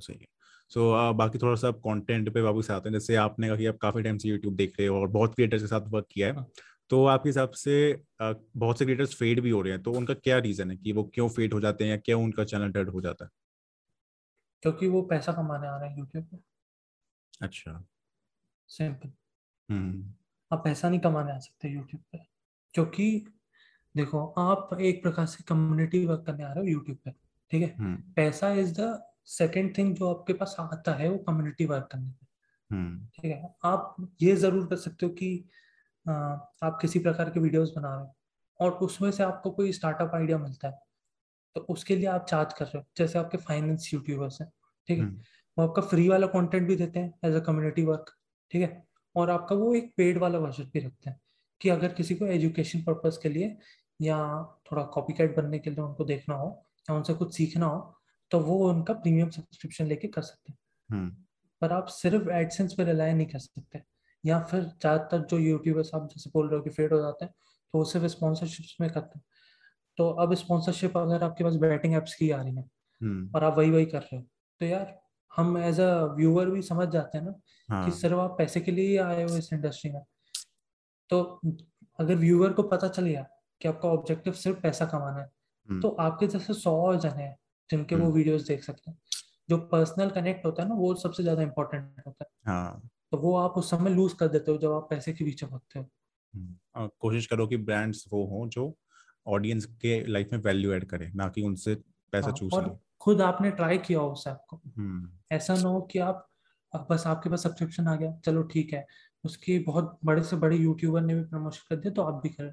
[0.00, 0.26] सही है।
[0.70, 4.02] सो बाकी थोड़ा सा कंटेंट पे वापस आते हैं। जैसे आपने कहा कि आप काफ़ी
[4.02, 6.46] टाइम से यूट्यूब देख रहे हो और बहुत क्रिएटर्स के साथ वर्क किया है। हाँ।
[6.90, 10.14] तो आपके हिसाब से अ, बहुत से क्रिएटर्स फेड भी हो रहे हैं तो उनका
[10.14, 12.88] क्या रीजन है कि वो क्यों फेड हो जाते हैं या क्यों उनका चैनल डेड
[12.90, 13.30] हो जाता है?
[14.62, 16.38] क्योंकि वो पैसा कमाने आ रहे हैं यूट्यूब पे।
[17.40, 17.84] अच्छा।
[18.68, 19.10] सिंपल
[19.68, 20.12] हम्म।
[20.50, 22.18] आप पैसा नहीं कमाने आ सकते यूट्यूब पे
[22.74, 23.08] क्योंकि
[23.94, 27.10] देखो आप एक प्रकार से कम्युनिटी वर्क करने आ रहे हो यूट्यूब पे
[27.52, 27.74] ठीक है?
[27.78, 28.88] हम्म। पैसा इज़ द
[29.26, 32.14] सेकंड थिंग जो आपके पास आता है वो कम्युनिटी वर्क करने में
[32.70, 33.54] हम्म। ठीक है?
[33.64, 35.48] आप ये ज़रूर कर सकते हो कि
[36.08, 38.14] आ, आप किसी प्रकार के वीडियोस बना रहे हो
[38.60, 40.78] और उसमें से आपको कोई स्टार्टअप आइडिया मिलता है
[41.56, 44.52] तो उसके लिए आप चार्ज कर रहे हो। जैसे आपके फाइनेंस यूट्यूबर्स हैं
[44.88, 45.04] ठीक है?
[45.04, 45.20] हम्म,
[45.58, 48.10] वो आपका फ्री वाला कंटेंट भी देते हैं एज अ कम्युनिटी वर्क
[48.50, 48.86] ठीक है?
[49.16, 51.20] और आपका वो एक पेड वाला वर्जन भी रखते हैं
[51.60, 53.56] कि अगर किसी को एजुकेशन पर्पज के लिए
[54.02, 54.18] या
[54.72, 56.48] थोड़ा कॉपी बनने के लिए उनको देखना हो
[56.90, 57.95] या उनसे कुछ सीखना हो
[58.30, 60.58] तो वो उनका प्रीमियम सब्सक्रिप्शन लेके कर सकते हैं।
[60.90, 61.10] हम्म,
[61.62, 63.82] पर आप सिर्फ़ एडसेंस पे रिलाय नहीं कर सकते।
[64.24, 67.34] या फिर ज़्यादातर जो यूट्यूबर्स आप जैसे बोल रहे हो कि फेड हो जाते हैं
[67.74, 69.24] तो वो सिर्फ़ स्पॉन्सरशिप्स में करते हैं।
[69.98, 72.64] तो अब स्पॉन्सरशिप अगर आपके पास बैटिंग एप्स की आ रही है
[73.00, 74.22] हम्म, और आप वही वही कर रहे हो
[74.60, 74.98] तो यार
[75.32, 77.34] हम एज अ व्यूअर भी समझ जाते हैं ना
[77.68, 80.02] हाँ। कि सिर्फ़ आप पैसे के लिए ही आए हो इस इंडस्ट्री में।
[81.10, 81.20] तो
[81.98, 83.22] अगर व्यूअर को पता चल गया
[83.60, 85.28] कि आपका ऑब्जेक्टिव सिर्फ़ पैसा कमाना है
[85.68, 87.36] हम्म, तो आपके जैसे सौ और जने हैं
[87.70, 88.98] जिनके वो हम्म। वीडियोस देख सकते हैं।
[89.48, 93.36] जो पर्सनल कनेक्ट होता है ना वो सबसे ज़्यादा इंपॉर्टेंट होता है। हाँ। तो वो
[93.36, 95.88] आप उस समय लूज कर देते हो जब आप पैसे के पीछे भागते हो।
[96.34, 98.74] हम्म, कोशिश करो कि ब्रांड्स वो हों जो
[99.26, 101.74] ऑडियंस के लाइफ में वैल्यू ऐड करे ना कि उनसे
[102.12, 105.68] पैसा हाँ, चूस और खुद आपने ट्राई किया हो उस ऐप को। हम्म, ऐसा ना
[105.68, 106.26] हो कि आप
[106.90, 108.86] बस आपके पास सब्सक्रिप्शन आ गया चलो ठीक है।
[109.24, 112.52] उसके बहुत बड़े से बड़े यूट्यूबर ने भी प्रमोशन कर दिया तो आप भी करें।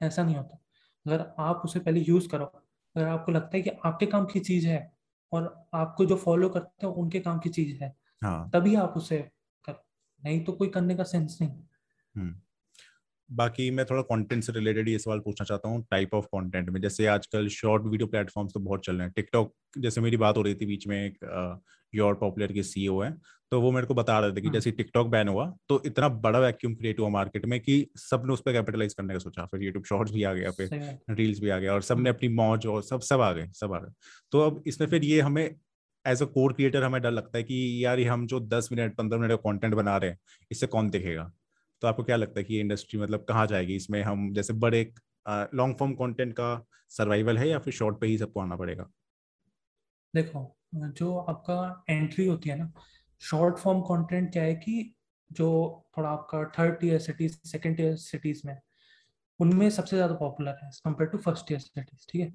[0.00, 0.58] ऐसा नहीं होता।
[1.06, 2.44] अगर आप उसे पहले यूज़ करो
[2.96, 4.80] अगर आपको लगता है कि आपके काम की चीज़ है
[5.32, 9.18] और आपको जो फॉलो करते हैं उनके काम की चीज़ है हाँ। तभी आप उसे
[9.64, 9.74] कर
[10.22, 11.50] नहीं तो कोई करने का सेंस नहीं।
[12.14, 12.41] हम्म।
[13.30, 16.80] बाकी मैं थोड़ा कंटेंट से रिलेटेड ये सवाल पूछना चाहता हूँ टाइप ऑफ़ कंटेंट में।
[16.80, 20.42] जैसे आजकल शॉर्ट वीडियो प्लेटफॉर्म्स तो बहुत चल रहे हैं। टिकटॉक जैसे मेरी बात हो
[20.42, 21.62] रही थी बीच में एक
[21.92, 23.10] योर पॉपुलर के सीईओ है
[23.52, 26.08] तो वो मेरे को बता रहे थे कि हम्म। जैसे टिकटॉक बैन हुआ तो इतना
[26.20, 29.62] बड़ा वैक्यूम क्रिएट हुआ मार्केट में कि सबने उस पर कैपिटलाइज करने का सोचा। फिर
[29.62, 30.70] यूट्यूब शॉर्ट्स भी आ गया फिर
[31.10, 33.72] रील्स भी आ गया और सबने हम्म। अपनी मौज और सब सब आ गए सब
[33.72, 33.92] आ गए।
[34.32, 35.44] तो अब इसमें फिर ये हमें
[36.04, 38.96] एज अ कोर क्रिएटर हमें डर लगता है कि यार ये हम जो दस मिनट
[38.96, 40.18] पंद्रह मिनट का कॉन्टेंट बना रहे हैं
[40.50, 41.30] इससे कौन देखेगा?
[41.82, 43.76] तो आपको क्या लगता है कि इंडस्ट्री मतलब कहाँ जाएगी?
[43.76, 44.82] इसमें हम जैसे बड़े
[45.54, 46.54] लॉन्ग फॉर्म कंटेंट का
[46.90, 48.90] सर्वाइवल है या फिर शॉर्ट पे ही सबको आना पड़ेगा?
[50.14, 52.72] देखो, जो आपका एंट्री होती है ना
[53.20, 54.94] शॉर्ट फॉर्म कंटेंट क्या है कि
[55.30, 55.48] जो
[55.98, 58.58] थोड़ा आपका third tier cities second tier cities में,
[59.40, 62.32] उनमें सबसे ज़्यादा पॉपुलर है compare to first year cities ठीक है?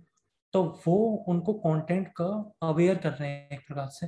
[0.53, 0.95] तो वो
[1.29, 2.25] उनको कंटेंट का
[2.63, 4.07] अवेयर कर रहे हैं एक प्रकार से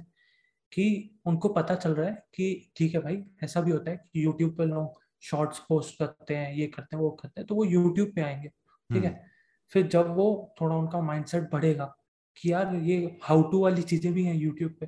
[0.72, 0.86] कि
[1.28, 4.58] उनको पता चल रहा है कि ठीक है भाई, ऐसा भी होता है कि यूट्यूब
[4.58, 8.11] पर लोग शॉर्ट्स पोस्ट करते हैं ये करते हैं वो करते हैं तो वो यूट्यूब
[8.15, 8.49] पे आएँगे
[8.89, 9.26] ठीक है?
[9.74, 11.86] फिर जब वो थोड़ा उनका माइंडसेट बढ़ेगा
[12.38, 14.88] कि यार ये हाउ टू वाली चीज़ें भी हैं यूट्यूब पे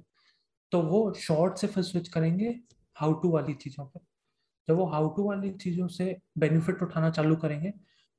[0.71, 2.59] तो वो शॉर्ट से फिर स्विच करेंगे
[2.95, 3.99] हाउ टू वाली चीज़ों पे।
[4.67, 7.73] जब वो हाउ टू वाली चीज़ों से बेनिफिट उठाना चालू करेंगे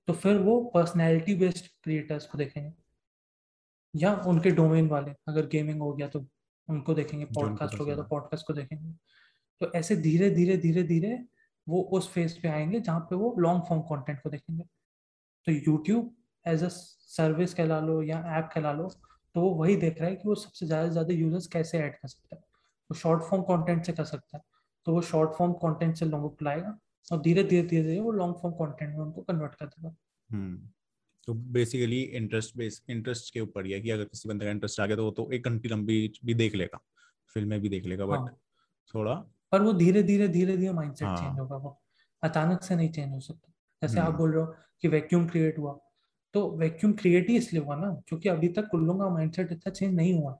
[0.09, 2.73] तो फिर वो पर्सनैलिटी बेस्ड क्रिएटर्स को देखेंगे।
[3.95, 6.25] या उनके डोमेन वाले अगर गेमिंग हो गया तो
[6.69, 8.93] उनको देखेंगे पॉडकास्ट हो गया तो पॉडकास्ट को देखेंगे।
[9.61, 11.19] तो ऐसे धीरे धीरे धीरे धीरे
[11.67, 14.65] वो उस फ़ेज़ पे आएँगे जहाँ पे वो लॉन्ग फॉर्म कंटेंट को देखेंगे।
[15.47, 16.15] तो यूट्यूब
[16.47, 18.89] एज अ सर्विस कहला लो या ऐप कहला लो
[19.35, 21.95] तो वो वही देख रहा है कि वो सबसे ज़्यादा से ज़्यादा यूज़र्स कैसे ऐड
[21.95, 22.43] कर सकता है।
[22.91, 24.43] वो शॉर्ट फॉर्म कंटेंट से कर सकता है।
[24.87, 28.13] तो वो शॉर्ट फॉर्म कंटेंट से लोगों को लाएगा और धीरे धीरे धीरे धीरे वो
[28.13, 29.95] लॉन्ग फॉर्म कंटेंट में उनको कन्वर्ट कर देगा।
[30.31, 30.69] हम्म,
[31.29, 34.81] तो बेसिकली इंटरेस्ट बेस इंटरेस्ट के ऊपर ही है कि अगर किसी बंदे का इंटरेस्ट
[34.81, 36.79] आ गया तो वो तो एक घंटी लंबी भी देख लेगा
[37.37, 38.37] फ़िल्में भी देख लेगा बट हाँ.
[38.89, 39.15] थोड़ा
[39.53, 41.17] पर वो धीरे धीरे धीरे धीरे माइंडसेट हाँ.
[41.17, 41.83] चेंज होगा वो।
[42.23, 45.59] अचानक से नहीं चेंज हो सकता। जैसे आप हम्म। बोल रहे हो कि वैक्यूम क्रिएट
[45.59, 45.79] हुआ।
[46.35, 49.95] तो वैक्यूम क्रिएट ही इसलिए हुआ ना क्योंकि अभी तक लोगों का माइंडसेट इतना चेंज
[49.95, 50.39] नहीं हुआ।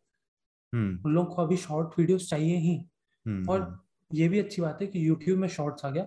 [0.75, 2.77] हम्म। उन लोगों को अभी शॉर्ट वीडियोस चाहिए ही।
[3.27, 3.85] हम्म, और
[4.15, 6.05] ये भी अच्छी बात है कि यूट्यूब में शॉर्ट्स आ गया।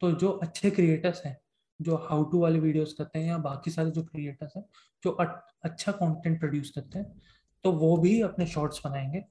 [0.00, 1.40] तो जो अच्छे क्रिएटर्स हैं
[1.82, 4.64] जो हाउ टू वाले वीडियोस करते हैं या बाकी सारे जो क्रिएटर्स हैं
[5.04, 7.22] जो अच्छा कंटेंट प्रोड्यूस करते हैं
[7.64, 9.24] तो वो भी अपने शॉर्ट्स बनाएँगे।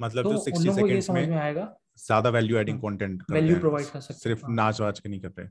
[0.00, 4.00] मतलब तो जो 60 सेकंड्स में, में आएगा ज़्यादा value adding content value provide कर
[4.00, 5.48] सकते सिर्फ़ हाँ। नाच वाच के नहीं कर रहे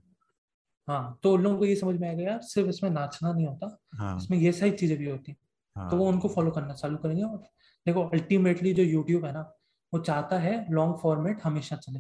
[0.88, 3.78] हाँ तो उन लोगों को ये समझ में आएगा यार सिर्फ़ इसमें नाचना नहीं होता
[3.96, 4.18] हाँ.
[4.18, 5.36] इसमें ये सारी चीज़ें भी होती
[5.76, 5.90] हाँ.
[5.90, 7.38] तो वो उनको फॉलो करना चालू करेंगे और
[7.86, 9.42] देखो अल्टीमेटली जो यूट्यूब है ना
[9.94, 12.00] वो चाहता है लॉन्ग फॉर्मेट हमेशा चले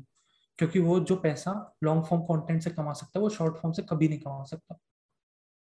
[0.59, 1.51] क्योंकि वो जो पैसा
[1.83, 4.79] लॉन्ग फॉर्म कंटेंट से कमा सकता है वो शॉर्ट फॉर्म से कभी नहीं कमा सकता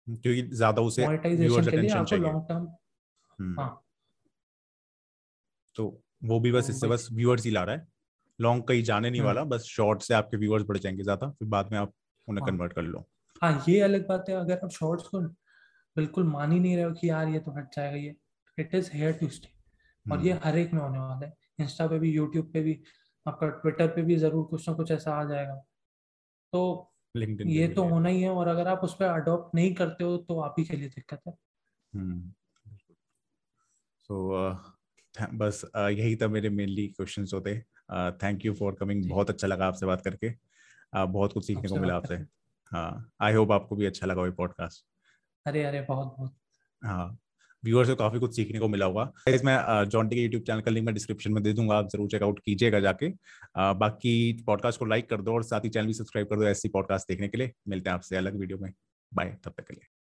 [0.07, 2.67] क्योंकि ज़्यादा उसे मोनेटाइजेशन के लिए आपको लॉन्ग टर्म
[3.39, 3.83] हम्म। हाँ
[5.75, 5.85] तो
[6.23, 7.87] वो भी बस तो इससे बस व्यूअर्स ही ला रहा है
[8.39, 11.47] लॉन्ग कहीं जाने नहीं हम्म। वाला बस शॉर्ट से आपके व्यूअर्स बढ़ जाएँगे ज़्यादा फिर
[11.47, 11.93] बाद में आप
[12.27, 13.05] उन्हें कन्वर्ट हाँ। कर लो
[13.41, 15.21] हाँ ये अलग बात है अगर आप शॉर्ट्स को
[15.95, 18.15] बिल्कुल मान ही नहीं रहे हो कि यार ये तो हट जाएगा ये
[18.57, 19.49] it is here to stay
[20.05, 22.79] और ये हम्म। हर एक में होने वाला है इंस्टा पे भी यूट्यूब पे भी
[23.25, 25.55] आपका ट्विटर पे भी ज़रूर कुछ ना कुछ ऐसा आ जाएगा
[26.53, 30.17] तो ये तो होना ही है और अगर आप उस पर अडोप्ट नहीं करते हो
[30.17, 31.33] तो आप ही के लिए दिक्कत है
[34.09, 34.73] सो हम्म।
[35.15, 37.55] uh, बस uh, यही था मेरे मेनली क्वेश्चंस होते
[38.23, 41.75] थैंक यू फॉर कमिंग बहुत अच्छा लगा आपसे बात करके। Uh, बहुत कुछ सीखने को
[41.75, 42.15] मिला आपसे।
[42.71, 44.85] हाँ आई होप आपको भी अच्छा लगा वो पॉडकास्ट
[45.45, 46.35] अरे अरे बहुत बहुत।
[46.81, 47.17] हाँ
[47.63, 49.03] व्यूअर्स को काफ़ी कुछ सीखने को मिला होगा।
[49.45, 52.39] मैं जॉन्टी के यूट्यूब चैनल का लिंक मैं डिस्क्रिप्शन में दे दूँगा आप ज़रूर चेकआउट
[52.45, 53.09] कीजिएगा जाके।
[53.75, 56.69] बाकी पॉडकास्ट को लाइक कर दो और साथ ही चैनल भी सब्सक्राइब कर दो ऐसी
[56.69, 58.71] पॉडकास्ट देखने के लिए। मिलते हैं आपसे अलग वीडियो में।
[59.11, 59.96] बाय तब तक के लिए।